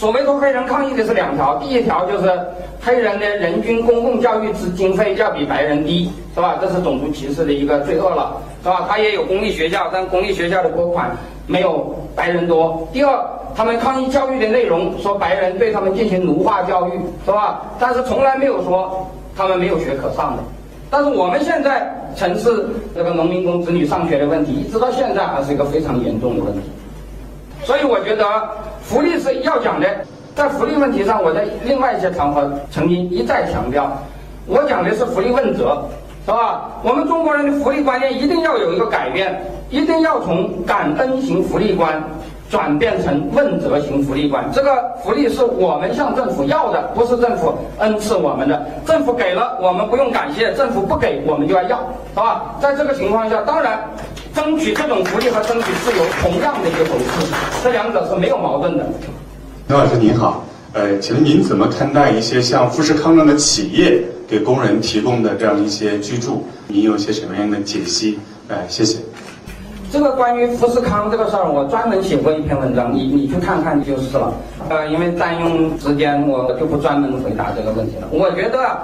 [0.00, 2.32] 所谓说黑人抗议的是两条，第一条就是
[2.80, 6.56] 黑人的人均公共教育资经费要比白人低，是吧？
[6.58, 8.86] 这是种族歧视的一个罪恶了，是吧？
[8.88, 11.14] 他也有公立学校，但公立学校的拨款
[11.46, 12.88] 没有白人多。
[12.94, 13.14] 第二，
[13.54, 16.92] 他们抗议教育的内容，说白人对他们进行奴化教育，
[17.26, 17.60] 是吧？
[17.78, 20.42] 但是从来没有说他们没有学可上的。
[20.88, 26.60] 但是我们现在城市这个农民工子女上学的问题，一直到现在还是一个非常严重的问题。
[27.64, 28.24] 所以我觉得。
[28.82, 29.86] 福利是要讲的，
[30.34, 33.90] 在福利问题上，我在另外一些场合曾经一再强调，
[34.46, 35.82] 我讲的是福利问责，
[36.26, 36.70] 是吧？
[36.82, 42.02] 我们中国人的福利观念一定要有一个改变，一定要从感恩型福利观
[42.50, 44.44] 转变成问责型福利观。
[44.52, 48.66] 这个福利是我们向政府要的，不是政府恩赐我们的。
[48.84, 51.78] 政府给了，我们不用感谢；政府不给，我们就要要，
[52.12, 52.56] 是吧？
[52.60, 53.78] 在这个情况下，当然。
[54.34, 58.84] 争取这种福利和争取自由，同样的一回事，这两者是没有矛盾的。
[59.68, 66.44] 刘老师您好，呃，请问您怎么看待一些像富士康这样的企业给工人提供的这样一些居住？
[66.68, 68.18] 您有些什么样的解析？
[68.48, 68.98] 哎，谢谢。
[69.92, 74.32] 这个关于富士康这个事儿，我专门写过一篇文章，你你去看看就是了。
[74.68, 78.06] 呃，因为占用时间，我就不专门回答这个问题了。
[78.12, 78.78] 我觉得。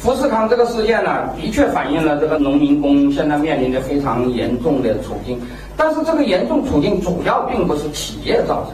[0.00, 5.38] 富士康这个事件呢，的确反映了这个农民工现在面临的非常严重的处境。
[5.76, 8.72] 但是这个严重处境主要并不是企业造成，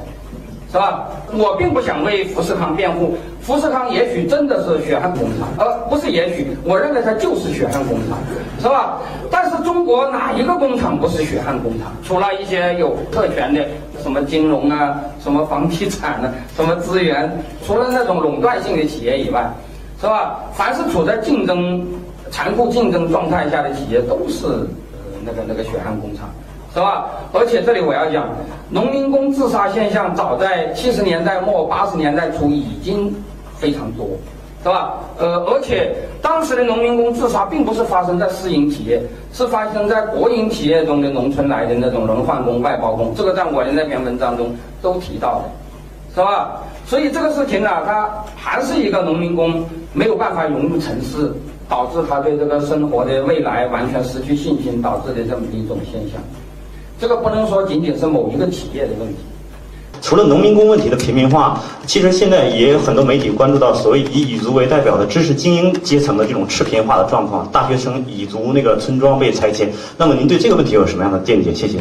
[0.70, 1.08] 是吧？
[1.36, 3.16] 我并不想为富士康辩护。
[3.40, 8.18] 富士康也许真的是血汗工厂，而不是也许，我认为它就是血汗工厂，
[8.60, 8.98] 是吧？
[9.28, 11.92] 但是中国哪一个工厂不是血汗工厂？
[12.04, 13.66] 除了一些有特权的，
[14.00, 17.28] 什么金融啊，什么房地产啊，什么资源，
[17.66, 19.44] 除了那种垄断性的企业以外。
[20.00, 20.40] 是吧？
[20.52, 21.86] 凡是处在竞争、
[22.30, 26.28] 残酷竞争状态下的企业，都是呃那个那个血汗工厂，
[26.74, 27.06] 是吧？
[27.32, 28.28] 而且这里我要讲，
[28.68, 33.14] 农民工自杀现象早在七十年代末、八十年代初已经
[33.56, 34.06] 非常多，
[34.62, 34.94] 是吧？
[35.18, 39.00] 呃，而且当时的农民工自杀并不是发生在私营企业，
[39.32, 45.44] 是发生在国营企业中的农村来的那种轮换工、外包工，这个在我的那篇文章中都提到的，
[46.16, 46.62] 是吧？
[46.86, 49.62] 所以这个事情呢，它还是一个农民工
[49.92, 51.30] 没有办法融入城市，
[51.68, 56.18] 导致他对这个生活的未来完全失去信心导致的这么一种现象。
[56.98, 59.16] 这个不能说仅仅是某一个企业的问题。
[60.00, 69.70] 除了农民工问题的平民化，其实现在也有很多媒体关注到所谓以蚁族为代表的知识精英阶层的这种赤贫化的状况，大学生蚁族那个村庄被拆迁。
[69.98, 71.52] 那么您对这个问题有什么样的见解？
[71.52, 71.78] 谢谢。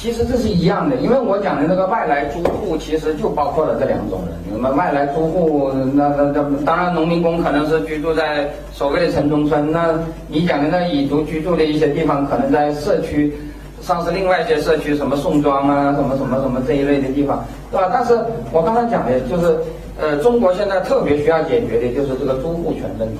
[0.00, 4.38] 其实这是一样的，因为我讲的那个外来租户，其实就包括了这两种人。
[4.52, 13.36] 那么外来租户，那那那当然农民工可能是居住在所谓的城中村，那你讲的那蚁族居住的一些地方，可能在社区，
[13.80, 17.90] 上是另外一些社区，什么宋庄啊，什么什么什么这一类的地方，对吧？
[17.92, 18.16] 但是
[18.52, 19.58] 我刚才讲的就是，
[20.00, 23.18] 呃，中国现在特别需要解决的就是这个租户权问题，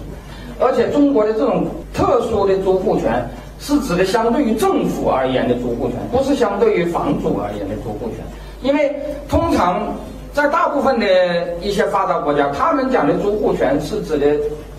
[0.61, 3.29] 而且中国的这种特殊的租户权。
[3.59, 8.25] 是指的相对于政府而言的租户权，不是相对于房主而言的租户权。
[8.63, 8.95] 因为
[9.29, 9.95] 通常
[10.33, 11.07] 在大部分的
[11.61, 14.37] 一些发达国家，他们讲的租户权是指的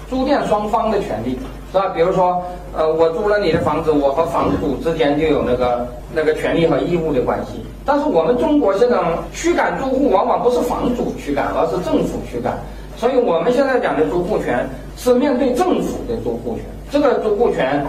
[0.10, 1.38] 租店双方的权利，
[1.72, 1.90] 是吧？
[1.96, 2.42] 比如说，
[2.76, 7.64] 呃，我租了你的房子，我和房主之间就有那个那个权利和义务的关系。
[7.86, 8.98] 但是我们中国这种
[9.34, 12.58] 驱赶租户，往往不是房主驱赶，而是政府驱赶。
[12.96, 14.68] 所以我们现在讲的租户权
[14.98, 17.86] 是面对政府的租户权，这个租户权。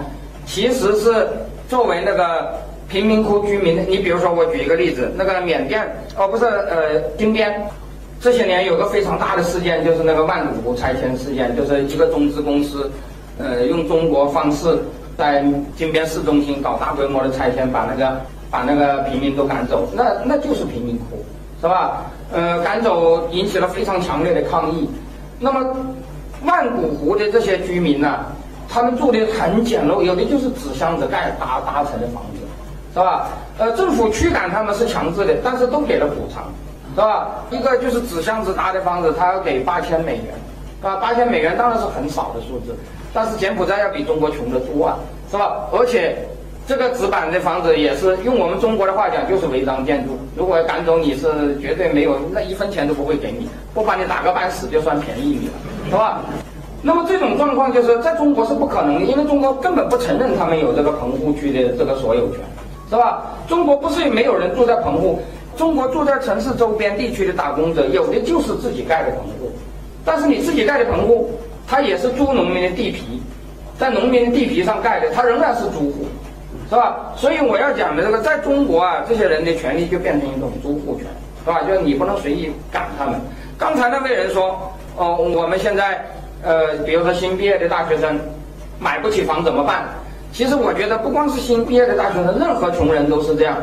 [0.51, 1.28] 其实是
[1.68, 2.53] 作为那个
[2.88, 7.64] 贫民窟居民，你比如说我举一个例子，那个缅甸哦不是呃金边，
[8.20, 12.90] 这些年有个非常大的事件，就是那个万古湖拆迁事件，就是一个中资公司，
[13.38, 14.76] 呃用中国方式
[15.16, 15.44] 在
[15.76, 18.20] 金边市中心搞大规模的拆迁，把那个
[18.51, 21.24] 把那个平民都赶走，那那就是贫民窟，
[21.61, 22.07] 是吧？
[22.32, 24.90] 呃赶走引起了非常强烈的抗议。
[25.38, 25.64] 那么
[26.44, 28.26] 万古湖的这些居民呢？
[28.73, 32.41] 他们住的很简陋，有的就是纸箱子盖搭搭成的房子，
[32.95, 33.29] 是吧？
[33.59, 36.45] 呃，政府驱赶他们是强制的，但是都给了补偿，
[36.95, 37.29] 是吧？
[37.51, 40.35] 一个就是纸箱子搭的房子，他要给八千美元，
[40.83, 42.77] 啊，八千美元当然是很少的数字，
[43.12, 44.97] 但是柬埔寨要比中国穷得多啊，
[45.31, 45.66] 是吧？
[45.73, 46.16] 而且
[46.66, 55.53] 这个纸板的房子也是用我们中国的话讲就是违章建筑，如果赶走你是绝对没有那一分钱都不会给你，不把你打个半死就算便宜你了，
[55.91, 56.21] 是吧？
[56.83, 62.41] 那么这种状况就是在中国是不可能的，因为中国根本不承认他们有这个棚户区的这个所有权，
[62.89, 63.22] 是吧？
[63.47, 65.20] 中国不是没有人住在棚户，
[65.59, 69.53] 中国住在城市周边地区的打工者，有的就是自己盖的棚户，
[70.07, 71.31] 但是你自己盖的棚户，
[71.68, 73.20] 他也是租农民的地皮，
[73.78, 76.07] 在农民的地皮上盖的，他仍然是租户，
[76.70, 77.12] 是吧？
[77.14, 81.05] 所以我要讲的这个，在中国啊，这些人的权利就变成一种租户权，
[81.45, 81.61] 是吧？
[81.68, 83.20] 就是你不能随意赶他们。
[83.59, 86.03] 刚才那位人说，哦，我们现在。
[86.43, 88.18] 呃，比如说新毕业的大学生
[88.78, 89.84] 买不起房怎么办？
[90.32, 93.57] 其实我觉得不光是新毕业的大学生，任何穷人都是这样，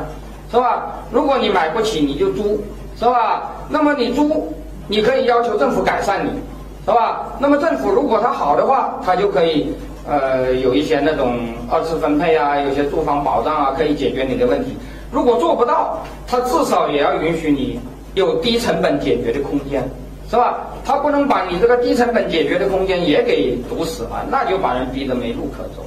[0.51, 0.93] 是吧？
[1.11, 2.61] 如果你买不起，你就租，
[2.99, 3.51] 是吧？
[3.69, 4.53] 那么你租，
[4.87, 6.29] 你可以要求政府改善你，
[6.85, 7.25] 是吧？
[7.39, 9.73] 那么政府如果他好的话，他就可以
[10.07, 11.39] 呃有一些那种
[11.71, 14.77] 二次分配啊，有些住房保障啊，可以解决你的问题。
[15.09, 17.79] 如果做不到，他至少也要允许你
[18.13, 19.89] 有低成本解决的空间。
[20.29, 20.67] 是吧？
[20.83, 25.83] 他不能把你这个低成本解决的空间也给堵死了，那就把人逼得没路可走。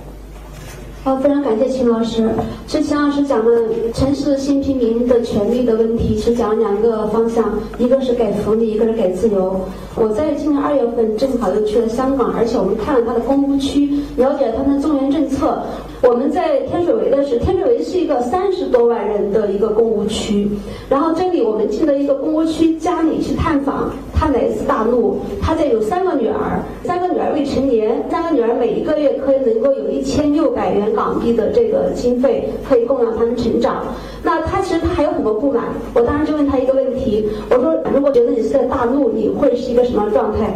[1.03, 2.29] 好，非常感谢秦老师。
[2.69, 3.51] 是秦老师讲的
[3.95, 9.61] 城市新平民的权利的问题，是讲两个方向，一个是给福利，一个是给自由。
[9.95, 15.63] 我在今年二月份正好又去了香港，而且我们看了他的公屋区，了解他们的中原政策。
[16.03, 20.49] 我们在天水围的是，天水围是一个三十多万人的一个公屋区，
[20.89, 33.85] 然后这里我们进了一个公屋区家里去探访，他来自大陆，他这有三个女儿，三个女儿未成年，三个女儿每一个月可以能够有一千六百元港币的这个经费，可以供养他们成长。
[34.23, 40.51] 那他其实他还有很多不满，我当时就问他一个问题，我说如果觉得你是在大陆，你会是一个什么状态？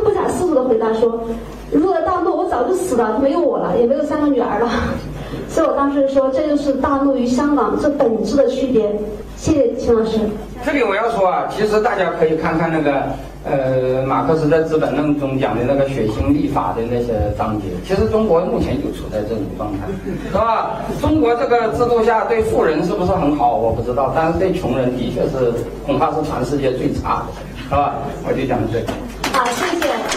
[0.00, 1.20] 他不假思索的回答说。
[1.70, 4.68] 如果大陆，我早就死了，没有我了，也没有三个女儿了。
[5.48, 8.90] 所以我当时说，这就是大陆与香港这本质的区别。
[9.36, 10.18] 谢谢秦老师。
[10.64, 13.02] 这里我要说啊，其实大家可以看看那个，
[13.44, 17.68] 呃，马克思在《资本论》中讲的那个血腥立法的那些章节。
[17.86, 19.86] 其实中国目前就处在这种状态，
[20.32, 20.80] 是吧？
[21.00, 25.52] 中国这个制度下对富人是不是很好，我不知道，但是对穷人的确是
[25.86, 27.94] 恐怕是全世界最差的，是吧？
[28.28, 28.92] 我就讲这个。
[29.32, 29.44] 好，
[29.80, 30.09] 谢谢。